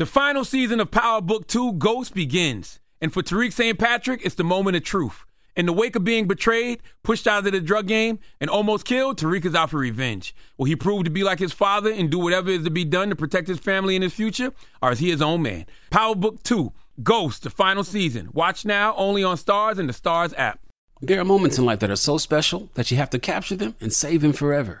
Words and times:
The 0.00 0.06
final 0.06 0.46
season 0.46 0.80
of 0.80 0.90
Power 0.90 1.20
Book 1.20 1.46
2 1.46 1.74
Ghost 1.74 2.14
begins. 2.14 2.80
And 3.02 3.12
for 3.12 3.22
Tariq 3.22 3.52
St. 3.52 3.78
Patrick, 3.78 4.22
it's 4.24 4.34
the 4.34 4.42
moment 4.42 4.78
of 4.78 4.82
truth. 4.82 5.26
In 5.54 5.66
the 5.66 5.74
wake 5.74 5.94
of 5.94 6.04
being 6.04 6.26
betrayed, 6.26 6.80
pushed 7.02 7.26
out 7.26 7.44
of 7.44 7.52
the 7.52 7.60
drug 7.60 7.86
game, 7.86 8.18
and 8.40 8.48
almost 8.48 8.86
killed, 8.86 9.18
Tariq 9.18 9.44
is 9.44 9.54
out 9.54 9.68
for 9.68 9.76
revenge. 9.76 10.34
Will 10.56 10.64
he 10.64 10.74
prove 10.74 11.04
to 11.04 11.10
be 11.10 11.22
like 11.22 11.38
his 11.38 11.52
father 11.52 11.92
and 11.92 12.10
do 12.10 12.18
whatever 12.18 12.48
is 12.48 12.64
to 12.64 12.70
be 12.70 12.82
done 12.82 13.10
to 13.10 13.14
protect 13.14 13.46
his 13.46 13.58
family 13.58 13.94
and 13.94 14.02
his 14.02 14.14
future? 14.14 14.54
Or 14.80 14.90
is 14.90 15.00
he 15.00 15.10
his 15.10 15.20
own 15.20 15.42
man? 15.42 15.66
Power 15.90 16.14
Book 16.14 16.42
2 16.44 16.72
Ghost, 17.02 17.42
the 17.42 17.50
final 17.50 17.84
season. 17.84 18.30
Watch 18.32 18.64
now 18.64 18.94
only 18.96 19.22
on 19.22 19.36
Starz 19.36 19.78
and 19.78 19.86
the 19.86 19.92
Starz 19.92 20.32
app. 20.38 20.60
There 21.02 21.20
are 21.20 21.26
moments 21.26 21.58
in 21.58 21.66
life 21.66 21.80
that 21.80 21.90
are 21.90 21.96
so 21.96 22.16
special 22.16 22.70
that 22.72 22.90
you 22.90 22.96
have 22.96 23.10
to 23.10 23.18
capture 23.18 23.54
them 23.54 23.74
and 23.82 23.92
save 23.92 24.22
them 24.22 24.32
forever. 24.32 24.80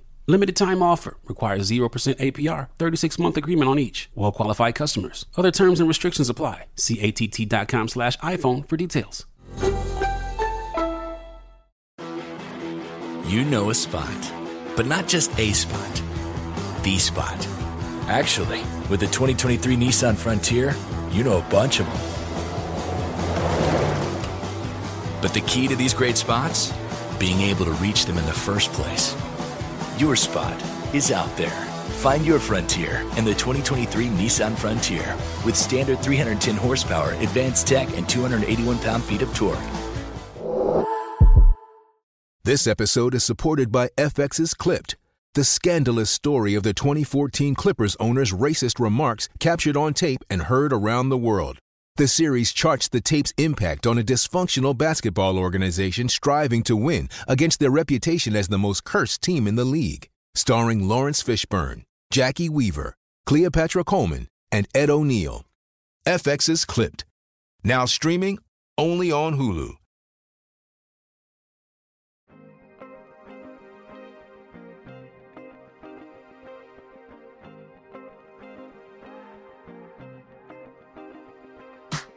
Limited 0.27 0.55
time 0.55 0.83
offer 0.83 1.17
requires 1.25 1.69
0% 1.69 1.89
APR, 2.17 2.67
36 2.77 3.17
month 3.19 3.37
agreement 3.37 3.69
on 3.69 3.79
each. 3.79 4.09
Well 4.13 4.31
qualified 4.31 4.75
customers. 4.75 5.25
Other 5.35 5.51
terms 5.51 5.79
and 5.79 5.87
restrictions 5.87 6.29
apply. 6.29 6.67
See 6.75 7.01
att.com 7.01 7.87
slash 7.87 8.17
iPhone 8.17 8.67
for 8.69 8.77
details. 8.77 9.25
You 13.25 13.45
know 13.45 13.69
a 13.69 13.73
spot, 13.73 14.33
but 14.75 14.85
not 14.85 15.07
just 15.07 15.37
a 15.39 15.53
spot, 15.53 16.01
the 16.83 16.99
spot. 16.99 17.47
Actually, 18.07 18.61
with 18.89 18.99
the 18.99 19.07
2023 19.07 19.75
Nissan 19.77 20.17
Frontier, 20.17 20.75
you 21.11 21.23
know 21.23 21.37
a 21.37 21.49
bunch 21.49 21.79
of 21.79 21.85
them. 21.87 21.97
But 25.21 25.33
the 25.33 25.41
key 25.41 25.67
to 25.67 25.75
these 25.75 25.93
great 25.93 26.17
spots? 26.17 26.73
Being 27.19 27.39
able 27.41 27.65
to 27.65 27.71
reach 27.73 28.05
them 28.05 28.17
in 28.17 28.25
the 28.25 28.33
first 28.33 28.73
place. 28.73 29.15
Your 29.97 30.15
spot 30.15 30.59
is 30.95 31.11
out 31.11 31.35
there. 31.37 31.49
Find 31.99 32.25
your 32.25 32.39
frontier 32.39 33.01
in 33.17 33.25
the 33.25 33.33
2023 33.33 34.07
Nissan 34.07 34.57
Frontier 34.57 35.15
with 35.45 35.55
standard 35.55 35.99
310 35.99 36.55
horsepower, 36.55 37.11
advanced 37.15 37.67
tech, 37.67 37.95
and 37.97 38.07
281 38.07 38.79
pound 38.79 39.03
feet 39.03 39.21
of 39.21 39.33
torque. 39.35 39.59
This 42.43 42.65
episode 42.65 43.13
is 43.13 43.23
supported 43.23 43.71
by 43.71 43.89
FX's 43.97 44.55
Clipped, 44.55 44.95
the 45.35 45.43
scandalous 45.43 46.09
story 46.09 46.55
of 46.55 46.63
the 46.63 46.73
2014 46.73 47.53
Clippers 47.53 47.95
owner's 47.99 48.33
racist 48.33 48.79
remarks 48.79 49.29
captured 49.39 49.77
on 49.77 49.93
tape 49.93 50.23
and 50.29 50.43
heard 50.43 50.73
around 50.73 51.09
the 51.09 51.17
world. 51.17 51.59
The 52.01 52.07
series 52.07 52.51
charts 52.51 52.87
the 52.87 52.99
tape's 52.99 53.31
impact 53.37 53.85
on 53.85 53.99
a 53.99 54.03
dysfunctional 54.03 54.75
basketball 54.75 55.37
organization 55.37 56.09
striving 56.09 56.63
to 56.63 56.75
win 56.75 57.09
against 57.27 57.59
their 57.59 57.69
reputation 57.69 58.35
as 58.35 58.47
the 58.47 58.57
most 58.57 58.83
cursed 58.83 59.21
team 59.21 59.45
in 59.45 59.53
the 59.53 59.65
league. 59.65 60.09
Starring 60.33 60.87
Laurence 60.87 61.21
Fishburne, 61.21 61.83
Jacki 62.11 62.49
Weaver, 62.49 62.95
Cleopatra 63.27 63.83
Coleman, 63.83 64.29
and 64.51 64.67
Ed 64.73 64.89
O'Neill. 64.89 65.45
FX's 66.07 66.65
Clipped. 66.65 67.05
Now 67.63 67.85
streaming 67.85 68.39
only 68.79 69.11
on 69.11 69.37
Hulu. 69.37 69.75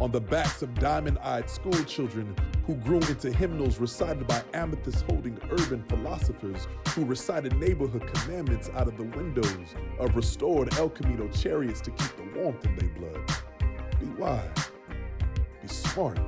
On 0.00 0.12
the 0.12 0.20
backs 0.20 0.62
of 0.62 0.72
diamond 0.76 1.18
eyed 1.18 1.50
school 1.50 1.82
children 1.82 2.36
who 2.66 2.76
grew 2.76 3.00
into 3.00 3.32
hymnals 3.32 3.78
recited 3.78 4.28
by 4.28 4.44
amethyst 4.54 5.04
holding 5.06 5.36
urban 5.50 5.82
philosophers 5.88 6.68
who 6.90 7.04
recited 7.04 7.56
neighborhood 7.56 8.06
commandments 8.14 8.70
out 8.74 8.86
of 8.86 8.96
the 8.96 9.02
windows 9.02 9.74
of 9.98 10.14
restored 10.14 10.72
El 10.78 10.88
Camino 10.88 11.26
chariots 11.28 11.80
to 11.80 11.90
keep 11.90 12.16
the 12.16 12.38
warmth 12.38 12.64
in 12.64 12.76
their 12.76 12.90
blood. 12.90 13.32
Be 13.98 14.06
wise. 14.20 14.70
Be 15.62 15.66
smart. 15.66 16.20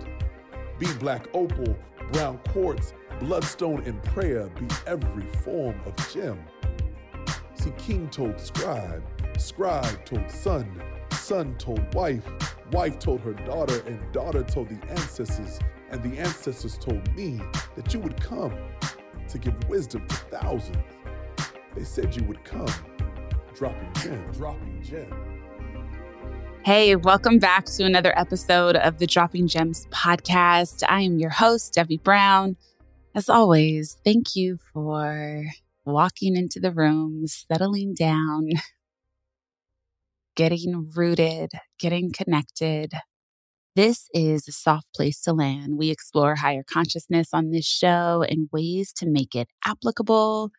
Be 0.80 0.92
black 0.94 1.28
opal, 1.32 1.78
brown 2.12 2.38
quartz, 2.48 2.92
bloodstone, 3.20 3.84
and 3.84 4.02
prayer. 4.02 4.48
Be 4.48 4.66
every 4.88 5.26
form 5.44 5.80
of 5.86 5.94
gem. 6.12 6.40
See, 7.54 7.70
king 7.78 8.08
told 8.08 8.40
scribe, 8.40 9.04
scribe 9.38 10.04
told 10.04 10.28
son, 10.28 10.82
son 11.12 11.54
told 11.58 11.94
wife, 11.94 12.26
wife 12.72 12.98
told 12.98 13.20
her 13.20 13.32
daughter, 13.32 13.82
and 13.86 14.00
daughter 14.12 14.42
told 14.44 14.68
the 14.68 14.78
ancestors, 14.90 15.58
and 15.90 16.02
the 16.02 16.18
ancestors 16.18 16.78
told 16.78 17.14
me 17.16 17.40
that 17.74 17.92
you 17.92 17.98
would 18.00 18.20
come 18.20 18.56
to 19.28 19.38
give 19.38 19.54
wisdom 19.68 20.06
to 20.06 20.14
thousands. 20.14 20.76
They 21.74 21.84
said 21.84 22.14
you 22.14 22.22
would 22.24 22.44
come, 22.44 22.68
dropping 23.54 23.92
gem, 24.02 24.30
dropping 24.32 24.82
gem. 24.82 25.12
Hey, 26.64 26.94
welcome 26.94 27.38
back 27.38 27.64
to 27.66 27.84
another 27.84 28.16
episode 28.16 28.76
of 28.76 28.98
the 28.98 29.06
Dropping 29.06 29.48
Gems 29.48 29.86
podcast. 29.90 30.84
I 30.88 31.00
am 31.00 31.18
your 31.18 31.30
host, 31.30 31.72
Debbie 31.72 31.98
Brown. 31.98 32.56
As 33.16 33.28
always, 33.28 33.98
thank 34.04 34.36
you 34.36 34.58
for 34.72 35.44
walking 35.84 36.36
into 36.36 36.60
the 36.60 36.70
room, 36.70 37.26
settling 37.26 37.94
down, 37.94 38.50
getting 40.36 40.90
rooted, 40.94 41.52
getting 41.78 42.12
connected. 42.12 42.92
This 43.76 44.08
is 44.12 44.48
a 44.48 44.52
soft 44.52 44.88
place 44.94 45.20
to 45.22 45.32
land. 45.32 45.78
We 45.78 45.90
explore 45.90 46.36
higher 46.36 46.64
consciousness 46.68 47.28
on 47.32 47.50
this 47.50 47.66
show 47.66 48.24
and 48.28 48.48
ways 48.52 48.92
to 48.94 49.06
make 49.06 49.34
it 49.34 49.48
applicable, 49.64 50.50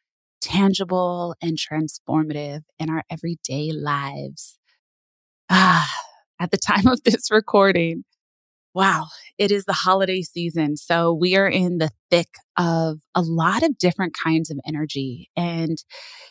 tangible, 0.41 1.35
and 1.41 1.57
transformative 1.57 2.61
in 2.79 2.89
our 2.89 3.03
everyday 3.09 3.71
lives. 3.71 4.57
Ah, 5.49 5.91
at 6.39 6.51
the 6.51 6.57
time 6.65 6.87
of 6.87 7.03
this 7.03 7.29
recording, 7.29 8.03
wow, 8.73 9.07
it 9.37 9.51
is 9.51 9.65
the 9.65 9.73
holiday 9.73 10.21
season. 10.21 10.77
So 10.77 11.13
we 11.13 11.35
are 11.35 11.47
in 11.47 11.77
the 11.77 11.91
thick 12.09 12.29
of 12.57 12.99
a 13.13 13.21
lot 13.21 13.63
of 13.63 13.77
different 13.77 14.15
kinds 14.21 14.49
of 14.49 14.59
energy. 14.65 15.29
And 15.35 15.77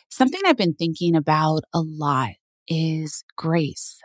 something 0.09 0.41
I've 0.45 0.57
been 0.57 0.73
thinking 0.73 1.15
about 1.15 1.61
a 1.73 1.81
lot 1.81 2.31
is 2.67 3.23
grace. 3.37 3.99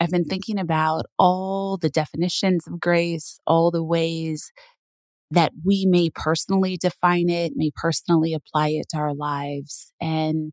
I've 0.00 0.10
been 0.10 0.22
mm-hmm. 0.22 0.30
thinking 0.30 0.58
about 0.58 1.06
all 1.18 1.78
the 1.78 1.90
definitions 1.90 2.66
of 2.66 2.80
grace, 2.80 3.38
all 3.46 3.70
the 3.70 3.84
ways 3.84 4.50
that 5.30 5.52
we 5.64 5.86
may 5.88 6.10
personally 6.14 6.76
define 6.76 7.28
it, 7.28 7.52
may 7.56 7.70
personally 7.74 8.34
apply 8.34 8.68
it 8.68 8.88
to 8.90 8.98
our 8.98 9.14
lives. 9.14 9.92
And 10.00 10.52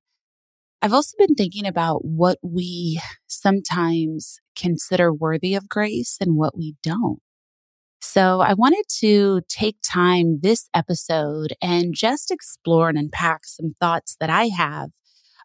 I've 0.82 0.94
also 0.94 1.16
been 1.18 1.36
thinking 1.36 1.66
about 1.66 2.04
what 2.04 2.40
we 2.42 3.00
sometimes 3.28 4.40
consider 4.56 5.14
worthy 5.14 5.56
of 5.56 5.70
grace 5.70 6.18
and 6.20 6.36
what 6.36 6.58
we 6.58 6.76
don't. 6.84 7.20
So 8.02 8.42
I 8.42 8.54
wanted 8.54 8.84
to 9.00 9.42
take 9.48 9.78
time 9.82 10.40
this 10.42 10.68
episode 10.74 11.54
and 11.62 11.94
just 11.96 12.32
explore 12.32 12.90
and 12.90 12.98
unpack 12.98 13.46
some 13.46 13.76
thoughts 13.80 14.18
that 14.20 14.30
I 14.30 14.48
have 14.48 14.90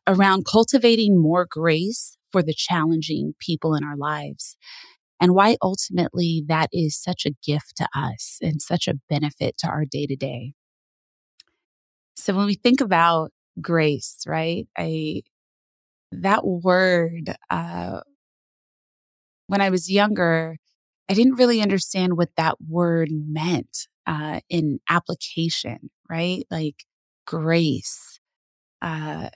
around 0.08 0.46
cultivating 0.46 1.20
more 1.20 1.46
grace 1.50 2.18
for 2.32 2.42
the 2.42 2.54
challenging 2.54 3.34
people 3.40 3.76
in 3.76 3.84
our 3.84 3.96
lives 3.98 4.56
and 5.20 5.34
why 5.34 5.56
ultimately 5.62 6.44
that 6.48 6.68
is 6.72 7.00
such 7.00 7.26
a 7.26 7.34
gift 7.44 7.76
to 7.76 7.88
us 7.94 8.38
and 8.42 8.62
such 8.62 8.88
a 8.88 8.94
benefit 9.08 9.56
to 9.58 9.68
our 9.68 9.84
day 9.84 10.06
to 10.06 10.16
day. 10.16 10.52
So 12.16 12.34
when 12.34 12.46
we 12.46 12.54
think 12.54 12.80
about 12.80 13.30
grace, 13.60 14.22
right? 14.26 14.66
I 14.76 15.22
that 16.12 16.46
word 16.46 17.36
uh 17.50 18.00
when 19.46 19.60
I 19.60 19.70
was 19.70 19.90
younger, 19.90 20.58
I 21.08 21.14
didn't 21.14 21.36
really 21.36 21.62
understand 21.62 22.16
what 22.16 22.30
that 22.36 22.56
word 22.68 23.08
meant 23.10 23.86
uh 24.06 24.40
in 24.48 24.80
application, 24.88 25.90
right? 26.08 26.44
Like 26.50 26.84
grace. 27.26 28.20
Uh 28.82 29.30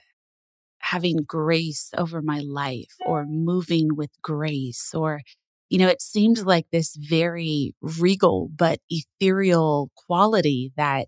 having 0.83 1.17
grace 1.25 1.91
over 1.97 2.21
my 2.21 2.39
life 2.39 2.93
or 3.05 3.25
moving 3.25 3.95
with 3.95 4.11
grace 4.21 4.91
or 4.93 5.21
you 5.69 5.79
know 5.79 5.87
it 5.87 6.01
seemed 6.01 6.39
like 6.39 6.67
this 6.71 6.95
very 6.97 7.73
regal 7.81 8.49
but 8.55 8.79
ethereal 8.89 9.89
quality 9.95 10.73
that 10.77 11.07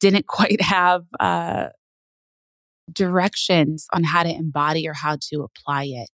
didn't 0.00 0.26
quite 0.28 0.60
have 0.60 1.04
uh, 1.18 1.68
directions 2.92 3.86
on 3.92 4.04
how 4.04 4.22
to 4.22 4.30
embody 4.34 4.86
or 4.88 4.94
how 4.94 5.16
to 5.20 5.42
apply 5.42 5.84
it 5.84 6.10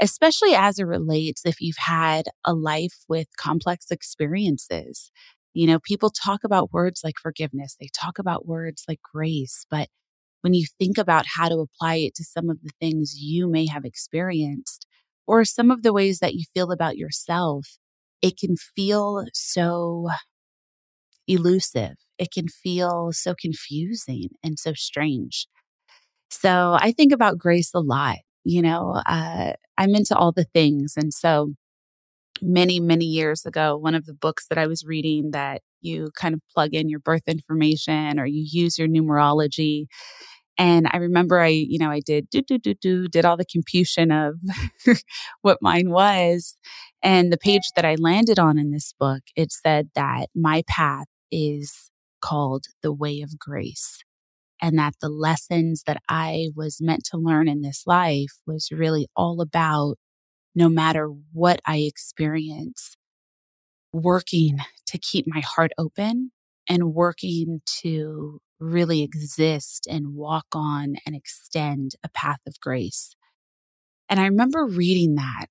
especially 0.00 0.54
as 0.54 0.78
it 0.78 0.84
relates 0.84 1.42
if 1.44 1.60
you've 1.60 1.76
had 1.78 2.26
a 2.44 2.54
life 2.54 2.94
with 3.08 3.26
complex 3.36 3.90
experiences. 3.90 5.10
You 5.54 5.66
know 5.66 5.78
people 5.80 6.10
talk 6.10 6.44
about 6.44 6.72
words 6.72 7.00
like 7.02 7.16
forgiveness 7.20 7.76
they 7.80 7.88
talk 7.98 8.18
about 8.18 8.46
words 8.46 8.84
like 8.88 9.00
grace 9.02 9.66
but 9.70 9.88
when 10.42 10.54
you 10.54 10.66
think 10.78 10.98
about 10.98 11.26
how 11.36 11.48
to 11.48 11.56
apply 11.56 11.96
it 11.96 12.14
to 12.16 12.24
some 12.24 12.48
of 12.50 12.58
the 12.62 12.70
things 12.80 13.16
you 13.18 13.48
may 13.48 13.66
have 13.66 13.84
experienced 13.84 14.86
or 15.26 15.44
some 15.44 15.70
of 15.70 15.82
the 15.82 15.92
ways 15.92 16.20
that 16.20 16.34
you 16.34 16.44
feel 16.54 16.72
about 16.72 16.96
yourself, 16.96 17.78
it 18.22 18.38
can 18.38 18.56
feel 18.56 19.24
so 19.32 20.08
elusive. 21.26 21.94
It 22.18 22.32
can 22.32 22.48
feel 22.48 23.10
so 23.12 23.34
confusing 23.38 24.30
and 24.42 24.58
so 24.58 24.72
strange. 24.74 25.46
So 26.30 26.76
I 26.80 26.92
think 26.92 27.12
about 27.12 27.38
grace 27.38 27.70
a 27.74 27.80
lot. 27.80 28.16
You 28.44 28.62
know, 28.62 29.00
uh, 29.06 29.52
I'm 29.76 29.94
into 29.94 30.16
all 30.16 30.32
the 30.32 30.46
things. 30.54 30.94
And 30.96 31.12
so 31.12 31.54
many, 32.42 32.80
many 32.80 33.04
years 33.04 33.44
ago, 33.46 33.76
one 33.76 33.94
of 33.94 34.06
the 34.06 34.14
books 34.14 34.46
that 34.48 34.58
I 34.58 34.66
was 34.66 34.84
reading 34.84 35.30
that 35.32 35.62
you 35.80 36.10
kind 36.16 36.34
of 36.34 36.40
plug 36.54 36.74
in 36.74 36.88
your 36.88 37.00
birth 37.00 37.22
information 37.26 38.18
or 38.18 38.26
you 38.26 38.44
use 38.48 38.78
your 38.78 38.88
numerology. 38.88 39.86
And 40.56 40.88
I 40.90 40.96
remember 40.96 41.40
I, 41.40 41.48
you 41.48 41.78
know, 41.78 41.90
I 41.90 42.00
did 42.00 42.28
do, 42.30 42.42
do, 42.42 42.58
do, 42.58 42.74
do, 42.74 43.08
did 43.08 43.24
all 43.24 43.36
the 43.36 43.44
computation 43.44 44.10
of 44.10 44.34
what 45.42 45.58
mine 45.62 45.90
was. 45.90 46.56
And 47.02 47.32
the 47.32 47.38
page 47.38 47.70
that 47.76 47.84
I 47.84 47.94
landed 47.94 48.38
on 48.38 48.58
in 48.58 48.72
this 48.72 48.92
book, 48.98 49.22
it 49.36 49.52
said 49.52 49.90
that 49.94 50.28
my 50.34 50.62
path 50.68 51.06
is 51.30 51.90
called 52.20 52.64
the 52.82 52.92
way 52.92 53.20
of 53.20 53.38
grace. 53.38 54.02
And 54.60 54.76
that 54.76 54.94
the 55.00 55.08
lessons 55.08 55.84
that 55.86 56.02
I 56.08 56.48
was 56.56 56.78
meant 56.80 57.04
to 57.12 57.16
learn 57.16 57.46
in 57.46 57.62
this 57.62 57.84
life 57.86 58.32
was 58.44 58.70
really 58.72 59.06
all 59.14 59.40
about 59.40 59.98
no 60.58 60.68
matter 60.68 61.06
what 61.32 61.60
I 61.64 61.78
experience, 61.78 62.96
working 63.92 64.58
to 64.86 64.98
keep 64.98 65.24
my 65.28 65.40
heart 65.40 65.70
open 65.78 66.32
and 66.68 66.94
working 66.94 67.62
to 67.82 68.40
really 68.58 69.02
exist 69.02 69.86
and 69.88 70.14
walk 70.14 70.46
on 70.52 70.96
and 71.06 71.14
extend 71.14 71.92
a 72.04 72.08
path 72.08 72.40
of 72.46 72.58
grace. 72.60 73.14
And 74.08 74.18
I 74.18 74.24
remember 74.24 74.66
reading 74.66 75.14
that 75.14 75.46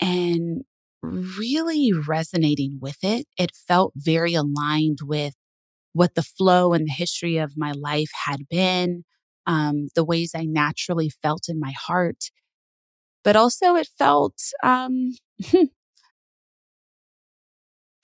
and 0.00 0.62
really 1.02 1.92
resonating 1.92 2.78
with 2.80 2.98
it. 3.04 3.26
It 3.38 3.52
felt 3.54 3.92
very 3.94 4.34
aligned 4.34 4.98
with 5.02 5.34
what 5.92 6.16
the 6.16 6.22
flow 6.24 6.72
and 6.72 6.88
the 6.88 6.92
history 6.92 7.36
of 7.38 7.52
my 7.56 7.70
life 7.72 8.10
had 8.26 8.48
been, 8.48 9.04
um, 9.46 9.88
the 9.94 10.04
ways 10.04 10.32
I 10.34 10.46
naturally 10.46 11.10
felt 11.10 11.48
in 11.48 11.60
my 11.60 11.72
heart. 11.72 12.24
But 13.24 13.36
also, 13.36 13.74
it 13.74 13.88
felt 13.98 14.38
um, 14.62 15.12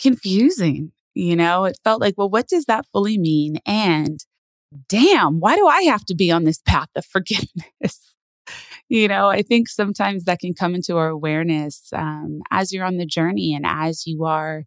confusing. 0.01 0.93
You 1.15 1.37
know, 1.37 1.65
it 1.65 1.79
felt 1.85 2.01
like, 2.01 2.15
well, 2.17 2.29
what 2.29 2.49
does 2.49 2.65
that 2.65 2.87
fully 2.93 3.19
mean? 3.19 3.59
And 3.67 4.19
damn, 4.89 5.39
why 5.39 5.57
do 5.57 5.67
I 5.67 5.83
have 5.83 6.05
to 6.07 6.15
be 6.15 6.31
on 6.31 6.45
this 6.45 6.61
path 6.67 6.89
of 6.97 7.05
forgiveness? 7.13 8.15
you 8.89 9.09
know, 9.09 9.29
I 9.29 9.43
think 9.43 9.69
sometimes 9.69 10.25
that 10.25 10.41
can 10.41 10.55
come 10.55 10.75
into 10.75 10.97
our 10.97 11.09
awareness 11.09 11.89
um, 11.93 12.41
as 12.51 12.73
you're 12.73 12.85
on 12.85 12.99
the 12.99 13.07
journey 13.07 13.55
and 13.55 13.65
as 13.67 14.07
you 14.07 14.25
are 14.25 14.65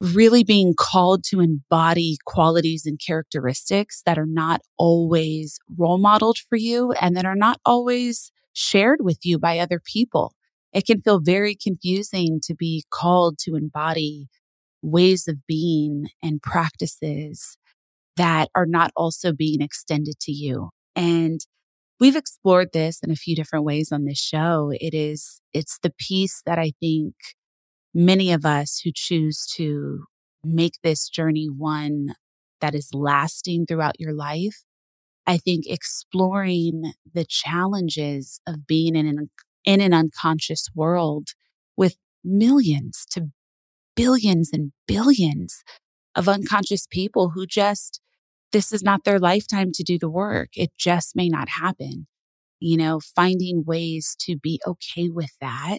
really 0.00 0.42
being 0.42 0.74
called 0.76 1.22
to 1.22 1.40
embody 1.40 2.16
qualities 2.26 2.86
and 2.86 3.00
characteristics 3.04 4.02
that 4.04 4.18
are 4.18 4.26
not 4.26 4.60
always 4.76 5.58
role 5.78 5.98
modeled 5.98 6.38
for 6.38 6.56
you 6.56 6.92
and 7.00 7.16
that 7.16 7.24
are 7.24 7.36
not 7.36 7.60
always 7.64 8.32
shared 8.52 9.00
with 9.02 9.18
you 9.24 9.38
by 9.38 9.58
other 9.58 9.80
people. 9.84 10.34
It 10.72 10.86
can 10.86 11.02
feel 11.02 11.20
very 11.20 11.54
confusing 11.54 12.40
to 12.44 12.54
be 12.54 12.84
called 12.90 13.38
to 13.40 13.56
embody 13.56 14.28
ways 14.80 15.28
of 15.28 15.36
being 15.46 16.06
and 16.22 16.42
practices 16.42 17.56
that 18.16 18.48
are 18.54 18.66
not 18.66 18.90
also 18.96 19.32
being 19.32 19.60
extended 19.60 20.18
to 20.20 20.32
you. 20.32 20.70
And 20.96 21.40
we've 22.00 22.16
explored 22.16 22.70
this 22.72 23.00
in 23.02 23.10
a 23.10 23.16
few 23.16 23.36
different 23.36 23.64
ways 23.64 23.92
on 23.92 24.04
this 24.04 24.18
show. 24.18 24.72
It 24.74 24.94
is, 24.94 25.40
it's 25.52 25.78
the 25.82 25.92
piece 25.98 26.42
that 26.46 26.58
I 26.58 26.72
think 26.80 27.14
many 27.94 28.32
of 28.32 28.44
us 28.44 28.80
who 28.82 28.90
choose 28.94 29.46
to 29.54 30.04
make 30.44 30.74
this 30.82 31.08
journey 31.08 31.46
one 31.46 32.14
that 32.60 32.74
is 32.74 32.90
lasting 32.92 33.66
throughout 33.66 34.00
your 34.00 34.14
life. 34.14 34.62
I 35.26 35.38
think 35.38 35.64
exploring 35.66 36.92
the 37.12 37.24
challenges 37.28 38.40
of 38.46 38.66
being 38.66 38.96
in 38.96 39.06
an, 39.06 39.30
in 39.64 39.80
an 39.80 39.94
unconscious 39.94 40.68
world 40.74 41.28
with 41.76 41.96
millions 42.24 43.06
to 43.12 43.28
billions 43.94 44.50
and 44.52 44.72
billions 44.86 45.62
of 46.14 46.28
unconscious 46.28 46.86
people 46.90 47.30
who 47.30 47.46
just, 47.46 48.00
this 48.52 48.72
is 48.72 48.82
not 48.82 49.04
their 49.04 49.18
lifetime 49.18 49.70
to 49.74 49.82
do 49.82 49.98
the 49.98 50.10
work. 50.10 50.50
It 50.54 50.70
just 50.78 51.14
may 51.14 51.28
not 51.28 51.48
happen. 51.48 52.06
You 52.60 52.76
know, 52.76 53.00
finding 53.00 53.64
ways 53.66 54.16
to 54.20 54.36
be 54.36 54.60
okay 54.66 55.08
with 55.08 55.32
that, 55.40 55.78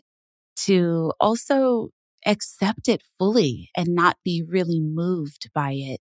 to 0.58 1.14
also 1.20 1.90
accept 2.26 2.88
it 2.88 3.02
fully 3.18 3.70
and 3.76 3.90
not 3.90 4.18
be 4.24 4.44
really 4.46 4.80
moved 4.82 5.50
by 5.54 5.74
it. 5.74 6.00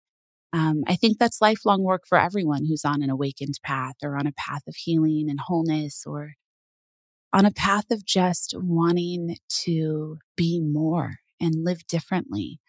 Um, 0.54 0.84
I 0.88 0.96
think 0.96 1.18
that's 1.18 1.42
lifelong 1.42 1.84
work 1.84 2.04
for 2.08 2.18
everyone 2.18 2.66
who's 2.66 2.86
on 2.86 3.02
an 3.04 3.10
awakened 3.10 3.60
path 3.64 3.96
or 4.04 4.18
on 4.18 4.28
a 4.28 4.32
path 4.32 4.64
of 4.68 4.76
healing 4.76 5.28
and 5.30 5.40
wholeness 5.40 6.04
or 6.06 6.34
on 7.34 7.46
a 7.46 7.52
path 7.52 7.92
of 7.92 8.06
just 8.06 8.56
wanting 8.58 9.38
to 9.50 10.18
be 10.36 10.62
more 10.62 11.16
and 11.40 11.64
live 11.64 11.86
differently. 11.88 12.60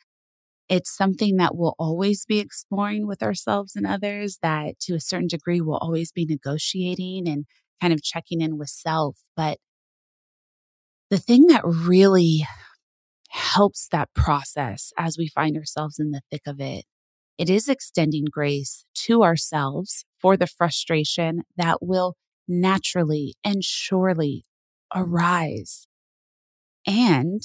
It's 0.69 0.95
something 0.95 1.37
that 1.37 1.57
we'll 1.57 1.77
always 1.79 2.27
be 2.27 2.41
exploring 2.41 3.07
with 3.07 3.23
ourselves 3.23 3.77
and 3.77 3.87
others, 3.87 4.39
that 4.43 4.79
to 4.81 4.95
a 4.95 5.01
certain 5.01 5.29
degree 5.29 5.61
we'll 5.61 5.79
always 5.79 6.13
be 6.13 6.27
negotiating 6.27 7.29
and 7.29 7.47
kind 7.81 7.93
of 7.95 8.03
checking 8.03 8.41
in 8.41 8.59
with 8.59 8.69
self. 8.69 9.19
But 9.37 9.59
the 11.11 11.19
thing 11.19 11.47
that 11.47 11.63
really 11.65 12.45
helps 13.31 13.89
that 13.89 14.13
process 14.15 14.93
as 14.99 15.17
we 15.17 15.29
find 15.29 15.57
ourselves 15.57 15.99
in 15.99 16.11
the 16.11 16.23
thick 16.31 16.43
of 16.47 16.61
it, 16.61 16.85
it 17.39 17.49
is 17.49 17.69
extending 17.69 18.25
grace 18.31 18.85
to 19.07 19.23
ourselves 19.23 20.05
for 20.21 20.37
the 20.37 20.47
frustration 20.47 21.43
that 21.57 21.79
will 21.81 22.17
naturally 22.49 23.35
and 23.45 23.63
surely 23.63 24.45
arise. 24.95 25.87
And 26.87 27.43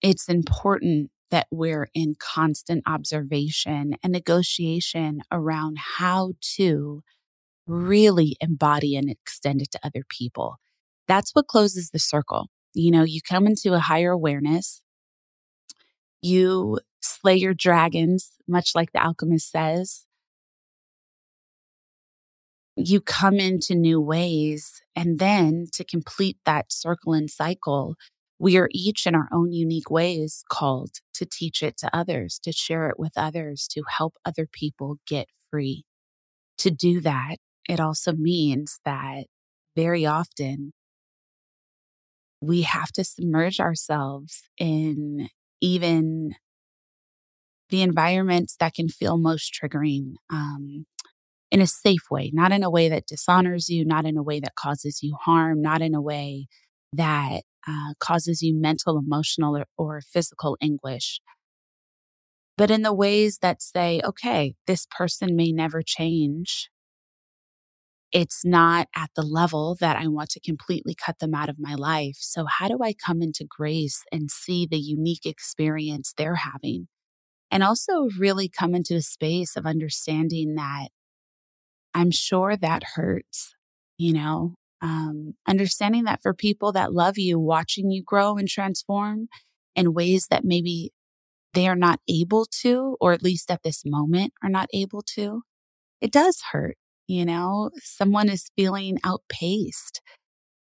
it's 0.00 0.28
important 0.28 1.10
that 1.30 1.48
we're 1.50 1.88
in 1.92 2.14
constant 2.18 2.84
observation 2.86 3.96
and 4.02 4.12
negotiation 4.12 5.20
around 5.32 5.76
how 5.98 6.32
to 6.56 7.02
really 7.66 8.36
embody 8.40 8.96
and 8.96 9.10
extend 9.10 9.60
it 9.60 9.72
to 9.72 9.80
other 9.82 10.04
people. 10.08 10.56
That's 11.08 11.32
what 11.32 11.48
closes 11.48 11.90
the 11.90 11.98
circle. 11.98 12.46
You 12.74 12.92
know, 12.92 13.02
you 13.02 13.20
come 13.28 13.46
into 13.46 13.74
a 13.74 13.80
higher 13.80 14.12
awareness, 14.12 14.82
you 16.22 16.78
slay 17.06 17.36
your 17.36 17.54
dragons, 17.54 18.32
much 18.48 18.74
like 18.74 18.92
the 18.92 19.02
alchemist 19.02 19.50
says. 19.50 20.04
You 22.76 23.00
come 23.00 23.36
into 23.36 23.74
new 23.74 24.00
ways. 24.00 24.82
And 24.94 25.18
then 25.18 25.66
to 25.72 25.84
complete 25.84 26.38
that 26.44 26.72
circle 26.72 27.12
and 27.14 27.30
cycle, 27.30 27.94
we 28.38 28.58
are 28.58 28.68
each 28.72 29.06
in 29.06 29.14
our 29.14 29.28
own 29.32 29.52
unique 29.52 29.90
ways 29.90 30.44
called 30.50 30.90
to 31.14 31.26
teach 31.26 31.62
it 31.62 31.76
to 31.78 31.96
others, 31.96 32.38
to 32.44 32.52
share 32.52 32.90
it 32.90 32.98
with 32.98 33.12
others, 33.16 33.66
to 33.68 33.82
help 33.88 34.14
other 34.24 34.46
people 34.50 34.98
get 35.06 35.28
free. 35.50 35.84
To 36.58 36.70
do 36.70 37.00
that, 37.00 37.36
it 37.68 37.80
also 37.80 38.12
means 38.12 38.80
that 38.84 39.24
very 39.74 40.06
often 40.06 40.72
we 42.40 42.62
have 42.62 42.92
to 42.92 43.04
submerge 43.04 43.60
ourselves 43.60 44.42
in 44.58 45.28
even 45.60 46.34
the 47.70 47.82
environments 47.82 48.56
that 48.60 48.74
can 48.74 48.88
feel 48.88 49.18
most 49.18 49.52
triggering 49.54 50.14
um, 50.30 50.86
in 51.50 51.60
a 51.60 51.66
safe 51.66 52.10
way, 52.10 52.30
not 52.34 52.52
in 52.52 52.62
a 52.62 52.70
way 52.70 52.88
that 52.88 53.06
dishonors 53.06 53.68
you, 53.68 53.84
not 53.84 54.04
in 54.06 54.16
a 54.16 54.22
way 54.22 54.40
that 54.40 54.54
causes 54.54 55.00
you 55.02 55.16
harm, 55.20 55.62
not 55.62 55.82
in 55.82 55.94
a 55.94 56.00
way 56.02 56.46
that 56.92 57.42
uh, 57.68 57.94
causes 58.00 58.42
you 58.42 58.54
mental, 58.54 58.98
emotional, 58.98 59.56
or, 59.56 59.66
or 59.76 60.00
physical 60.00 60.56
anguish. 60.62 61.20
But 62.56 62.70
in 62.70 62.82
the 62.82 62.94
ways 62.94 63.38
that 63.42 63.62
say, 63.62 64.00
okay, 64.04 64.54
this 64.66 64.86
person 64.96 65.36
may 65.36 65.52
never 65.52 65.82
change. 65.82 66.70
it's 68.12 68.44
not 68.44 68.88
at 68.96 69.10
the 69.16 69.22
level 69.22 69.76
that 69.80 69.96
I 69.96 70.06
want 70.08 70.30
to 70.30 70.40
completely 70.40 70.94
cut 70.94 71.18
them 71.18 71.34
out 71.34 71.48
of 71.48 71.58
my 71.58 71.74
life. 71.74 72.16
So, 72.20 72.46
how 72.46 72.68
do 72.68 72.78
I 72.82 72.94
come 72.94 73.20
into 73.22 73.44
grace 73.48 74.02
and 74.12 74.30
see 74.30 74.66
the 74.66 74.78
unique 74.78 75.26
experience 75.26 76.14
they're 76.16 76.36
having? 76.36 76.88
And 77.50 77.62
also, 77.62 78.08
really 78.18 78.48
come 78.48 78.74
into 78.74 78.96
a 78.96 79.02
space 79.02 79.56
of 79.56 79.66
understanding 79.66 80.54
that 80.56 80.88
I'm 81.94 82.10
sure 82.10 82.56
that 82.56 82.82
hurts, 82.94 83.54
you 83.98 84.12
know, 84.12 84.54
um, 84.82 85.34
understanding 85.48 86.04
that 86.04 86.20
for 86.22 86.34
people 86.34 86.72
that 86.72 86.92
love 86.92 87.18
you, 87.18 87.38
watching 87.38 87.90
you 87.90 88.02
grow 88.04 88.36
and 88.36 88.48
transform 88.48 89.28
in 89.74 89.94
ways 89.94 90.26
that 90.30 90.44
maybe 90.44 90.92
they 91.54 91.68
are 91.68 91.76
not 91.76 92.00
able 92.08 92.46
to, 92.62 92.96
or 93.00 93.12
at 93.12 93.22
least 93.22 93.50
at 93.50 93.62
this 93.62 93.82
moment 93.86 94.32
are 94.42 94.50
not 94.50 94.68
able 94.74 95.02
to, 95.14 95.42
it 96.00 96.12
does 96.12 96.42
hurt. 96.52 96.76
You 97.08 97.24
know, 97.24 97.70
someone 97.76 98.28
is 98.28 98.50
feeling 98.56 98.98
outpaced. 99.04 100.02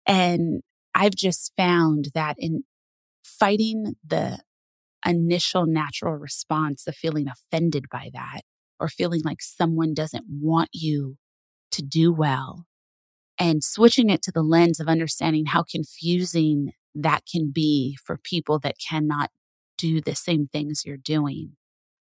And 0.06 0.62
I've 0.94 1.14
just 1.14 1.52
found 1.56 2.08
that 2.14 2.36
in 2.38 2.64
fighting 3.22 3.94
the 4.06 4.40
initial 5.06 5.66
natural 5.66 6.14
response 6.14 6.86
of 6.86 6.94
feeling 6.94 7.26
offended 7.28 7.86
by 7.90 8.10
that 8.12 8.42
or 8.78 8.88
feeling 8.88 9.22
like 9.24 9.42
someone 9.42 9.94
doesn't 9.94 10.24
want 10.28 10.70
you 10.72 11.16
to 11.72 11.82
do 11.82 12.12
well 12.12 12.66
and 13.38 13.64
switching 13.64 14.10
it 14.10 14.22
to 14.22 14.32
the 14.32 14.42
lens 14.42 14.80
of 14.80 14.88
understanding 14.88 15.46
how 15.46 15.62
confusing 15.62 16.72
that 16.94 17.22
can 17.30 17.50
be 17.52 17.96
for 18.04 18.18
people 18.18 18.58
that 18.58 18.76
cannot 18.78 19.30
do 19.78 20.00
the 20.00 20.14
same 20.14 20.46
things 20.46 20.82
you're 20.84 20.96
doing. 20.96 21.52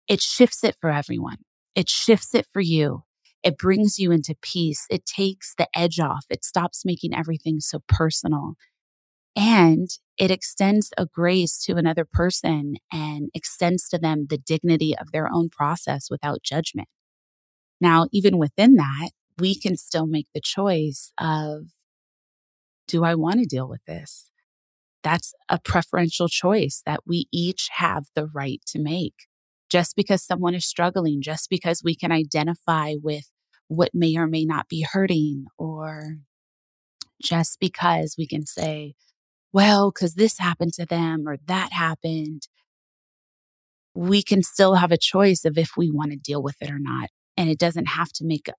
It 0.06 0.20
shifts 0.20 0.62
it 0.62 0.76
for 0.80 0.90
everyone. 0.90 1.38
It 1.74 1.88
shifts 1.88 2.34
it 2.34 2.46
for 2.52 2.60
you. 2.60 3.02
It 3.42 3.58
brings 3.58 3.98
you 3.98 4.12
into 4.12 4.36
peace. 4.40 4.86
It 4.90 5.04
takes 5.04 5.54
the 5.56 5.66
edge 5.76 5.98
off. 5.98 6.24
It 6.30 6.44
stops 6.44 6.84
making 6.84 7.14
everything 7.14 7.60
so 7.60 7.80
personal. 7.88 8.54
And 9.36 9.88
it 10.16 10.30
extends 10.30 10.90
a 10.96 11.06
grace 11.06 11.62
to 11.64 11.76
another 11.76 12.04
person 12.04 12.76
and 12.92 13.30
extends 13.34 13.88
to 13.88 13.98
them 13.98 14.26
the 14.30 14.38
dignity 14.38 14.96
of 14.96 15.10
their 15.12 15.28
own 15.32 15.48
process 15.48 16.06
without 16.08 16.42
judgment. 16.42 16.88
Now, 17.80 18.06
even 18.12 18.38
within 18.38 18.76
that, 18.76 19.10
we 19.38 19.58
can 19.58 19.76
still 19.76 20.06
make 20.06 20.28
the 20.32 20.40
choice 20.40 21.10
of 21.18 21.64
do 22.86 23.02
I 23.04 23.14
want 23.14 23.40
to 23.40 23.46
deal 23.46 23.68
with 23.68 23.84
this? 23.86 24.30
That's 25.02 25.34
a 25.48 25.58
preferential 25.58 26.28
choice 26.28 26.82
that 26.86 27.00
we 27.06 27.26
each 27.32 27.68
have 27.74 28.04
the 28.14 28.26
right 28.26 28.60
to 28.68 28.78
make. 28.78 29.14
Just 29.70 29.96
because 29.96 30.22
someone 30.22 30.54
is 30.54 30.66
struggling, 30.66 31.20
just 31.20 31.50
because 31.50 31.82
we 31.82 31.96
can 31.96 32.12
identify 32.12 32.94
with 33.02 33.30
what 33.68 33.90
may 33.94 34.16
or 34.16 34.26
may 34.26 34.44
not 34.44 34.68
be 34.68 34.86
hurting, 34.88 35.46
or 35.58 36.18
just 37.22 37.58
because 37.58 38.14
we 38.16 38.26
can 38.26 38.46
say, 38.46 38.94
well, 39.54 39.92
because 39.92 40.14
this 40.14 40.38
happened 40.38 40.72
to 40.74 40.84
them 40.84 41.28
or 41.28 41.36
that 41.46 41.72
happened, 41.72 42.48
we 43.94 44.20
can 44.20 44.42
still 44.42 44.74
have 44.74 44.90
a 44.90 44.98
choice 44.98 45.44
of 45.44 45.56
if 45.56 45.76
we 45.76 45.92
want 45.92 46.10
to 46.10 46.16
deal 46.16 46.42
with 46.42 46.56
it 46.60 46.72
or 46.72 46.80
not. 46.80 47.08
And 47.36 47.48
it 47.48 47.58
doesn't 47.58 47.86
have 47.86 48.12
to 48.14 48.24
make 48.24 48.50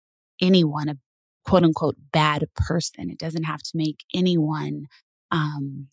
anyone 0.41 0.87
a 0.87 0.95
quote 1.43 1.63
unquote 1.63 1.97
bad 2.13 2.45
person. 2.55 3.09
It 3.09 3.19
doesn't 3.19 3.43
have 3.43 3.61
to 3.61 3.71
make 3.73 4.05
anyone 4.13 4.85
um, 5.31 5.89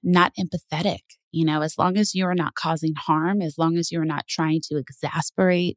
not 0.00 0.32
empathetic. 0.38 1.00
You 1.32 1.44
know, 1.44 1.62
as 1.62 1.76
long 1.76 1.96
as 1.96 2.14
you're 2.14 2.36
not 2.36 2.54
causing 2.54 2.94
harm, 2.96 3.42
as 3.42 3.58
long 3.58 3.76
as 3.76 3.90
you're 3.90 4.04
not 4.04 4.28
trying 4.28 4.60
to 4.68 4.76
exasperate, 4.76 5.76